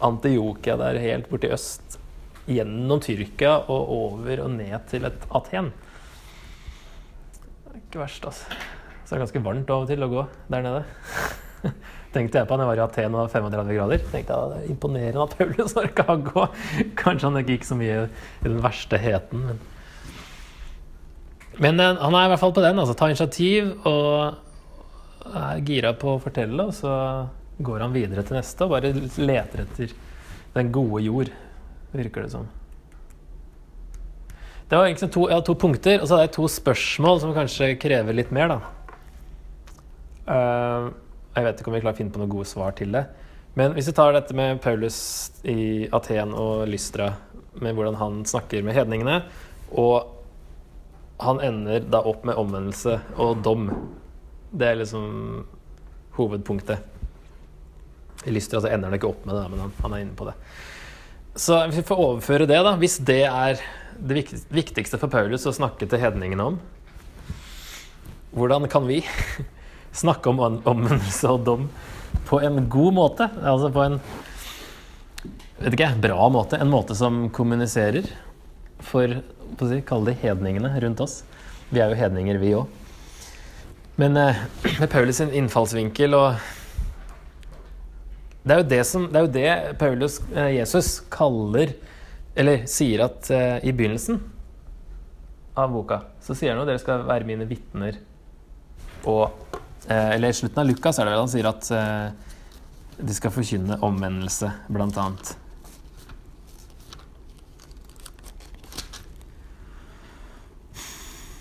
Antiokia 0.00 0.78
der 0.80 1.00
helt 1.02 1.28
borti 1.28 1.50
øst, 1.52 1.98
gjennom 2.48 3.02
Tyrkia 3.04 3.58
og 3.68 3.92
over 3.92 4.44
og 4.46 4.54
ned 4.54 4.76
til 4.88 5.04
et 5.04 5.26
Aten. 5.36 5.68
Det 7.66 7.74
er 7.74 7.80
ikke 7.82 8.00
verst, 8.00 8.24
altså. 8.24 8.60
Så 9.04 9.12
det 9.12 9.18
er 9.18 9.24
ganske 9.26 9.44
varmt 9.44 9.70
av 9.74 9.84
og 9.84 9.90
til 9.90 10.06
å 10.06 10.08
gå 10.08 10.24
der 10.48 10.64
nede. 10.64 10.84
tenkte 12.14 12.40
jeg 12.40 12.48
på 12.48 12.56
da 12.56 12.64
jeg 12.64 12.70
var 12.70 12.80
i 12.80 12.84
Aten 12.84 13.16
og 13.18 13.30
35 13.30 13.74
grader. 13.76 14.04
tenkte 14.10 14.36
jeg, 14.36 14.50
det 14.52 14.60
er 14.60 14.70
Imponerende 14.72 15.26
at 15.26 15.36
Paulus 15.38 15.76
orka 15.82 16.06
å 16.14 16.16
gå. 16.30 16.46
Kanskje 16.98 17.28
han 17.28 17.40
ikke 17.42 17.58
gikk 17.58 17.68
så 17.68 17.78
mye 17.78 17.98
i 18.06 18.46
den 18.46 18.62
verste 18.64 19.00
heten. 19.02 19.44
Men, 19.50 19.60
men 21.60 21.82
eh, 21.82 22.00
han 22.00 22.16
er 22.16 22.28
i 22.28 22.32
hvert 22.32 22.42
fall 22.42 22.56
på 22.56 22.64
den. 22.64 22.80
altså 22.80 22.96
Ta 22.96 23.10
initiativ 23.10 23.74
og 23.84 25.28
er 25.30 25.60
gira 25.68 25.92
på 25.98 26.16
å 26.16 26.22
fortelle. 26.22 26.70
Og 26.70 26.74
så 26.80 26.94
går 27.62 27.84
han 27.84 27.94
videre 27.94 28.24
til 28.26 28.38
neste 28.38 28.66
og 28.66 28.74
bare 28.74 28.92
leter 29.20 29.64
etter 29.64 29.92
den 30.54 30.72
gode 30.74 31.02
jord, 31.04 31.30
virker 31.94 32.26
det 32.26 32.32
som. 32.32 32.48
Det 34.70 34.78
var 34.78 34.86
egentlig 34.86 35.10
to, 35.10 35.24
to 35.46 35.54
punkter, 35.58 35.98
og 35.98 36.06
så 36.06 36.14
hadde 36.14 36.28
jeg 36.28 36.36
to 36.36 36.48
spørsmål 36.50 37.22
som 37.22 37.34
kanskje 37.34 37.72
krever 37.82 38.14
litt 38.14 38.30
mer. 38.34 38.52
da. 38.52 38.58
Uh, 40.30 40.90
jeg 41.34 41.46
vet 41.46 41.60
ikke 41.60 41.72
om 41.72 41.74
vi 41.74 41.82
klarer 41.82 41.96
å 41.96 41.98
finne 41.98 42.14
på 42.14 42.22
noen 42.22 42.30
gode 42.30 42.46
svar 42.46 42.76
til 42.78 42.94
det. 42.94 43.04
Men 43.58 43.74
hvis 43.74 43.90
vi 43.90 43.96
tar 43.98 44.14
dette 44.14 44.36
med 44.38 44.60
Paulus 44.62 45.00
i 45.42 45.88
Aten 45.90 46.36
og 46.38 46.68
Lystra, 46.70 47.10
med 47.58 47.74
hvordan 47.74 47.98
han 47.98 48.20
snakker 48.26 48.62
med 48.62 48.76
hedningene, 48.78 49.24
og 49.74 50.16
han 51.20 51.42
ender 51.44 51.82
da 51.90 52.04
opp 52.06 52.22
med 52.24 52.38
omvendelse 52.40 52.96
og 53.20 53.42
dom. 53.44 53.68
Det 54.50 54.70
er 54.70 54.78
liksom 54.80 55.10
hovedpunktet. 56.16 56.86
I 58.24 58.34
Lystra 58.34 58.60
så 58.60 58.68
ender 58.68 58.90
han 58.90 58.98
ikke 58.98 59.10
opp 59.10 59.24
med 59.28 59.36
det, 59.36 59.46
men 59.52 59.72
han, 59.80 59.94
er 59.94 60.04
inne 60.04 60.16
på 60.16 60.26
det. 60.28 60.34
Så 61.40 61.60
vi 61.70 61.84
får 61.86 62.02
overføre 62.02 62.48
det, 62.50 62.58
da, 62.66 62.74
hvis 62.80 62.98
det 63.06 63.22
er 63.28 63.62
det 64.00 64.24
viktigste 64.52 64.98
for 65.00 65.12
Paulus 65.12 65.46
å 65.48 65.54
snakke 65.54 65.88
til 65.88 66.02
hedningene 66.02 66.50
om, 66.52 66.58
hvordan 68.36 68.68
kan 68.70 68.86
vi 68.88 69.00
snakke 70.02 70.30
om 70.30 70.42
omvendelse 70.42 71.32
og 71.32 71.46
dom 71.46 71.70
på 72.28 72.40
en 72.40 72.68
god 72.70 72.94
måte. 72.94 73.28
Altså 73.42 73.70
på 73.74 73.84
en 73.84 73.98
vet 75.60 75.74
ikke, 75.74 75.94
bra 76.02 76.28
måte. 76.32 76.58
En 76.60 76.70
måte 76.72 76.96
som 76.98 77.28
kommuniserer. 77.34 78.08
for 78.80 79.18
å 79.60 79.66
si, 79.68 79.82
kalle 79.84 80.08
de 80.08 80.20
hedningene 80.22 80.70
rundt 80.80 81.02
oss. 81.04 81.18
Vi 81.68 81.82
er 81.82 81.90
jo 81.92 81.98
hedninger, 81.98 82.38
vi 82.40 82.54
òg. 82.56 82.70
Men 84.00 84.16
eh, 84.16 84.38
med 84.80 84.88
Paulus 84.90 85.20
sin 85.20 85.34
innfallsvinkel 85.36 86.16
og 86.16 86.38
det 88.40 88.54
er, 88.54 88.60
jo 88.62 88.68
det, 88.70 88.84
som, 88.88 89.06
det 89.12 89.20
jo 89.20 89.32
det 89.34 89.50
Paulus, 89.80 90.20
eh, 90.32 90.54
Jesus 90.56 90.94
kaller 91.12 91.74
Eller 92.34 92.62
sier 92.70 93.02
at 93.04 93.28
eh, 93.34 93.58
i 93.68 93.74
begynnelsen 93.76 94.20
av 95.60 95.74
boka 95.74 95.98
så 96.24 96.32
sier 96.38 96.54
han 96.54 96.62
jo 96.62 96.68
dere 96.68 96.80
skal 96.80 97.02
være 97.04 97.26
mine 97.26 97.44
vitner. 97.48 97.98
Og 99.10 99.26
eh, 99.90 100.14
Eller 100.14 100.30
i 100.30 100.36
slutten 100.36 100.62
av 100.62 100.68
Lukas 100.70 101.00
er 101.00 101.08
det 101.08 101.12
vel 101.12 101.24
han 101.24 101.32
sier 101.32 101.48
at 101.50 101.70
eh, 101.74 102.30
de 103.00 103.16
skal 103.16 103.32
forkynne 103.34 103.80
omvendelse, 103.84 104.50
blant 104.72 104.96
annet. 105.00 105.34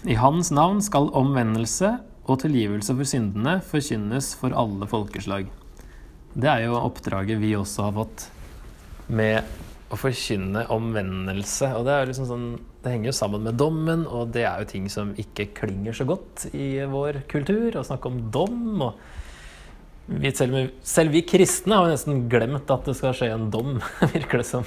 I 0.07 0.15
hans 0.15 0.51
navn 0.55 0.79
skal 0.81 1.11
omvendelse 1.19 1.97
og 2.23 2.39
tilgivelse 2.43 2.95
for 2.95 3.07
syndene 3.07 3.59
forkynnes 3.67 4.31
for 4.39 4.55
alle 4.55 4.87
folkeslag. 4.87 5.49
Det 6.33 6.49
er 6.51 6.67
jo 6.67 6.77
oppdraget 6.77 7.41
vi 7.41 7.55
også 7.57 7.87
har 7.87 7.95
fått 7.95 8.27
med 9.09 9.47
å 9.89 9.97
forkynne 9.97 10.67
omvendelse. 10.69 11.71
Og 11.77 11.87
det, 11.87 11.95
liksom 12.11 12.27
sånn, 12.29 12.49
det 12.83 12.93
henger 12.93 13.09
jo 13.09 13.15
sammen 13.17 13.47
med 13.47 13.57
dommen, 13.59 14.05
og 14.05 14.29
det 14.35 14.45
er 14.45 14.61
jo 14.61 14.69
ting 14.69 14.85
som 14.93 15.15
ikke 15.19 15.49
klinger 15.57 15.97
så 15.97 16.05
godt 16.09 16.49
i 16.53 16.75
vår 16.89 17.23
kultur. 17.31 17.79
Å 17.79 17.87
snakke 17.87 18.11
om 18.11 18.21
dom. 18.33 18.85
og 18.85 18.99
vi, 20.09 20.31
selv, 20.33 20.71
selv, 20.85 21.13
vi 21.13 21.21
kristne 21.25 21.77
har 21.77 21.85
jo 21.85 21.93
nesten 21.93 22.23
glemt 22.31 22.71
at 22.73 22.87
det 22.89 22.95
skal 22.97 23.15
skje 23.17 23.31
en 23.33 23.49
dom. 23.53 23.77
Virker 24.13 24.41
det 24.43 24.47
som 24.49 24.65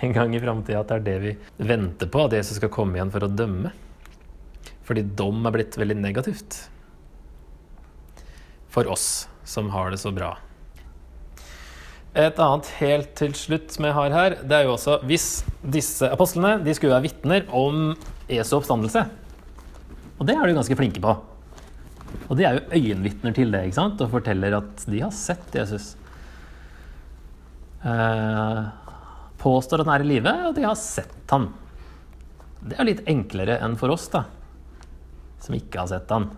en 0.00 0.16
gang 0.16 0.36
i 0.36 0.42
framtida 0.42 0.82
at 0.82 0.92
det 0.92 1.00
er 1.00 1.06
det 1.06 1.18
vi 1.22 1.34
venter 1.72 2.08
på, 2.12 2.26
at 2.26 2.36
Jesus 2.40 2.60
skal 2.60 2.72
komme 2.72 2.96
igjen 2.96 3.12
for 3.12 3.24
å 3.24 3.32
dømme. 3.32 3.72
Fordi 4.88 5.04
dom 5.16 5.44
er 5.46 5.54
blitt 5.54 5.78
veldig 5.80 5.96
negativt 6.00 6.64
for 8.72 8.88
oss 8.88 9.28
som 9.44 9.68
har 9.74 9.92
det 9.92 10.00
så 10.00 10.12
bra. 10.16 10.32
Et 12.12 12.40
annet 12.44 12.68
helt 12.76 13.14
til 13.16 13.32
slutt 13.36 13.72
som 13.72 13.86
jeg 13.88 13.96
har 13.96 14.12
her, 14.12 14.34
det 14.44 14.56
er 14.56 14.66
jo 14.66 14.74
også 14.74 14.98
hvis 15.08 15.28
disse 15.62 16.10
apostlene 16.12 16.58
de 16.64 16.74
skulle 16.76 16.92
være 16.92 17.06
vitner 17.06 17.46
om 17.48 17.94
Jesu 18.28 18.58
oppstandelse. 18.58 19.06
Og 20.18 20.28
det 20.28 20.36
er 20.36 20.44
de 20.44 20.58
ganske 20.58 20.76
flinke 20.76 21.00
på. 21.02 21.14
Og 22.28 22.36
de 22.36 22.44
er 22.44 22.58
jo 22.58 22.76
øyenvitner 22.76 23.32
til 23.36 23.54
det 23.54 23.64
ikke 23.66 23.78
sant? 23.78 24.04
og 24.04 24.12
forteller 24.12 24.58
at 24.58 24.84
de 24.84 25.00
har 25.00 25.14
sett 25.16 25.56
Jesus. 25.56 25.94
Eh, 27.82 28.60
påstår 29.40 29.82
at 29.82 29.88
han 29.88 29.96
er 29.96 30.04
i 30.04 30.12
live, 30.12 30.36
og 30.50 30.54
de 30.58 30.68
har 30.68 30.76
sett 30.78 31.32
han. 31.32 31.48
Det 32.60 32.76
er 32.76 32.90
litt 32.90 33.02
enklere 33.10 33.56
enn 33.64 33.80
for 33.80 33.94
oss, 33.94 34.06
da 34.12 34.26
som 35.42 35.56
ikke 35.56 35.82
har 35.82 35.90
sett 35.90 36.10
han. 36.12 36.28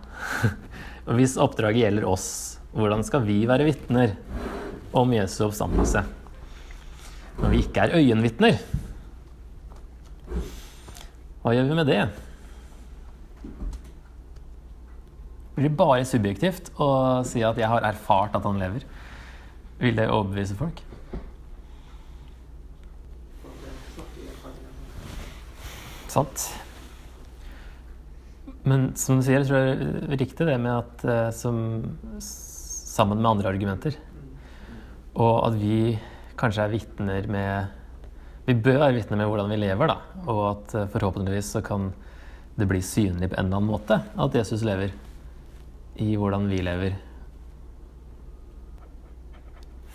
Og 1.05 1.19
hvis 1.19 1.37
oppdraget 1.41 1.85
gjelder 1.85 2.07
oss, 2.09 2.27
hvordan 2.75 3.05
skal 3.05 3.25
vi 3.27 3.43
være 3.49 3.67
vitner 3.67 4.15
om 4.95 5.13
Jesu 5.15 5.43
oppstandelse 5.47 6.05
når 7.35 7.51
vi 7.51 7.61
ikke 7.65 7.83
er 7.83 7.97
øyenvitner? 7.99 8.59
Hva 11.43 11.53
gjør 11.53 11.67
vi 11.67 11.77
med 11.77 11.89
det? 11.89 11.99
Blir 15.55 15.69
det 15.69 15.77
bare 15.79 16.07
subjektivt 16.07 16.71
å 16.79 17.23
si 17.27 17.43
at 17.43 17.57
'jeg 17.57 17.67
har 17.67 17.83
erfart 17.83 18.35
at 18.35 18.43
han 18.43 18.59
lever'? 18.59 18.83
Vil 19.79 19.95
det 19.95 20.09
overbevise 20.09 20.55
folk? 20.55 20.81
Sant. 26.07 26.47
Men 28.63 28.95
som 28.95 29.19
du 29.19 29.25
sier, 29.25 29.43
jeg 29.43 29.47
tror 29.49 29.59
det 29.59 30.13
er 30.15 30.17
riktig 30.17 30.47
det 30.47 30.59
med 30.59 30.71
at 30.71 31.03
uh, 31.05 31.31
som, 31.35 31.97
sammen 32.19 33.19
med 33.21 33.29
andre 33.29 33.51
argumenter. 33.51 33.97
Og 35.15 35.45
at 35.47 35.55
vi 35.59 35.95
kanskje 36.39 36.65
er 36.65 36.73
vitner 36.73 37.27
med 37.31 37.81
Vi 38.45 38.53
bør 38.53 38.83
være 38.83 38.97
vitner 38.99 39.17
med 39.17 39.29
hvordan 39.31 39.49
vi 39.49 39.57
lever, 39.57 39.89
da. 39.89 39.95
Og 40.29 40.41
at 40.51 40.75
uh, 40.75 40.89
forhåpentligvis 40.93 41.55
så 41.55 41.63
kan 41.65 41.89
det 42.55 42.67
bli 42.69 42.81
synlig 42.85 43.31
på 43.31 43.39
en 43.39 43.47
eller 43.47 43.57
annen 43.57 43.71
måte 43.71 43.97
at 44.05 44.35
Jesus 44.37 44.61
lever 44.63 44.93
i 45.99 46.13
hvordan 46.15 46.45
vi 46.51 46.59
lever. 46.63 46.93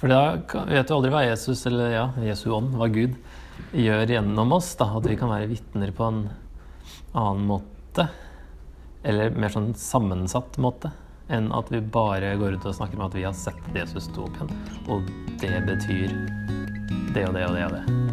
For 0.00 0.10
da 0.10 0.40
vet 0.66 0.88
du 0.88 0.94
aldri 0.96 1.12
hva 1.12 1.22
Jesus, 1.28 1.62
eller 1.68 1.92
ja, 1.92 2.04
Jesu 2.24 2.48
ånd, 2.56 2.74
hva 2.80 2.88
Gud 2.90 3.14
gjør 3.76 4.16
gjennom 4.16 4.56
oss. 4.56 4.72
da, 4.80 4.88
At 4.96 5.06
vi 5.06 5.18
kan 5.20 5.30
være 5.30 5.50
vitner 5.50 5.92
på 5.94 6.08
en 6.08 6.24
annen 7.12 7.46
måte 7.46 8.08
eller 9.04 9.32
mer 9.36 9.52
sånn 9.52 9.72
sammensatt 9.78 10.58
måte 10.60 10.90
enn 11.30 11.50
at 11.56 11.70
vi 11.72 11.80
bare 11.80 12.34
går 12.40 12.58
ut 12.58 12.66
og 12.66 12.76
snakker 12.76 12.98
om 12.98 13.06
at 13.06 13.16
vi 13.18 13.26
har 13.26 13.36
sett 13.36 13.74
Jesus 13.74 14.10
stå 14.10 14.26
opp 14.26 14.38
igjen. 14.40 14.54
Og 14.90 15.12
det 15.42 15.56
betyr 15.68 16.16
det 17.14 17.28
og 17.28 17.36
det 17.38 17.46
og 17.46 17.54
det 17.58 17.68
og 17.68 17.76
det. 17.78 18.09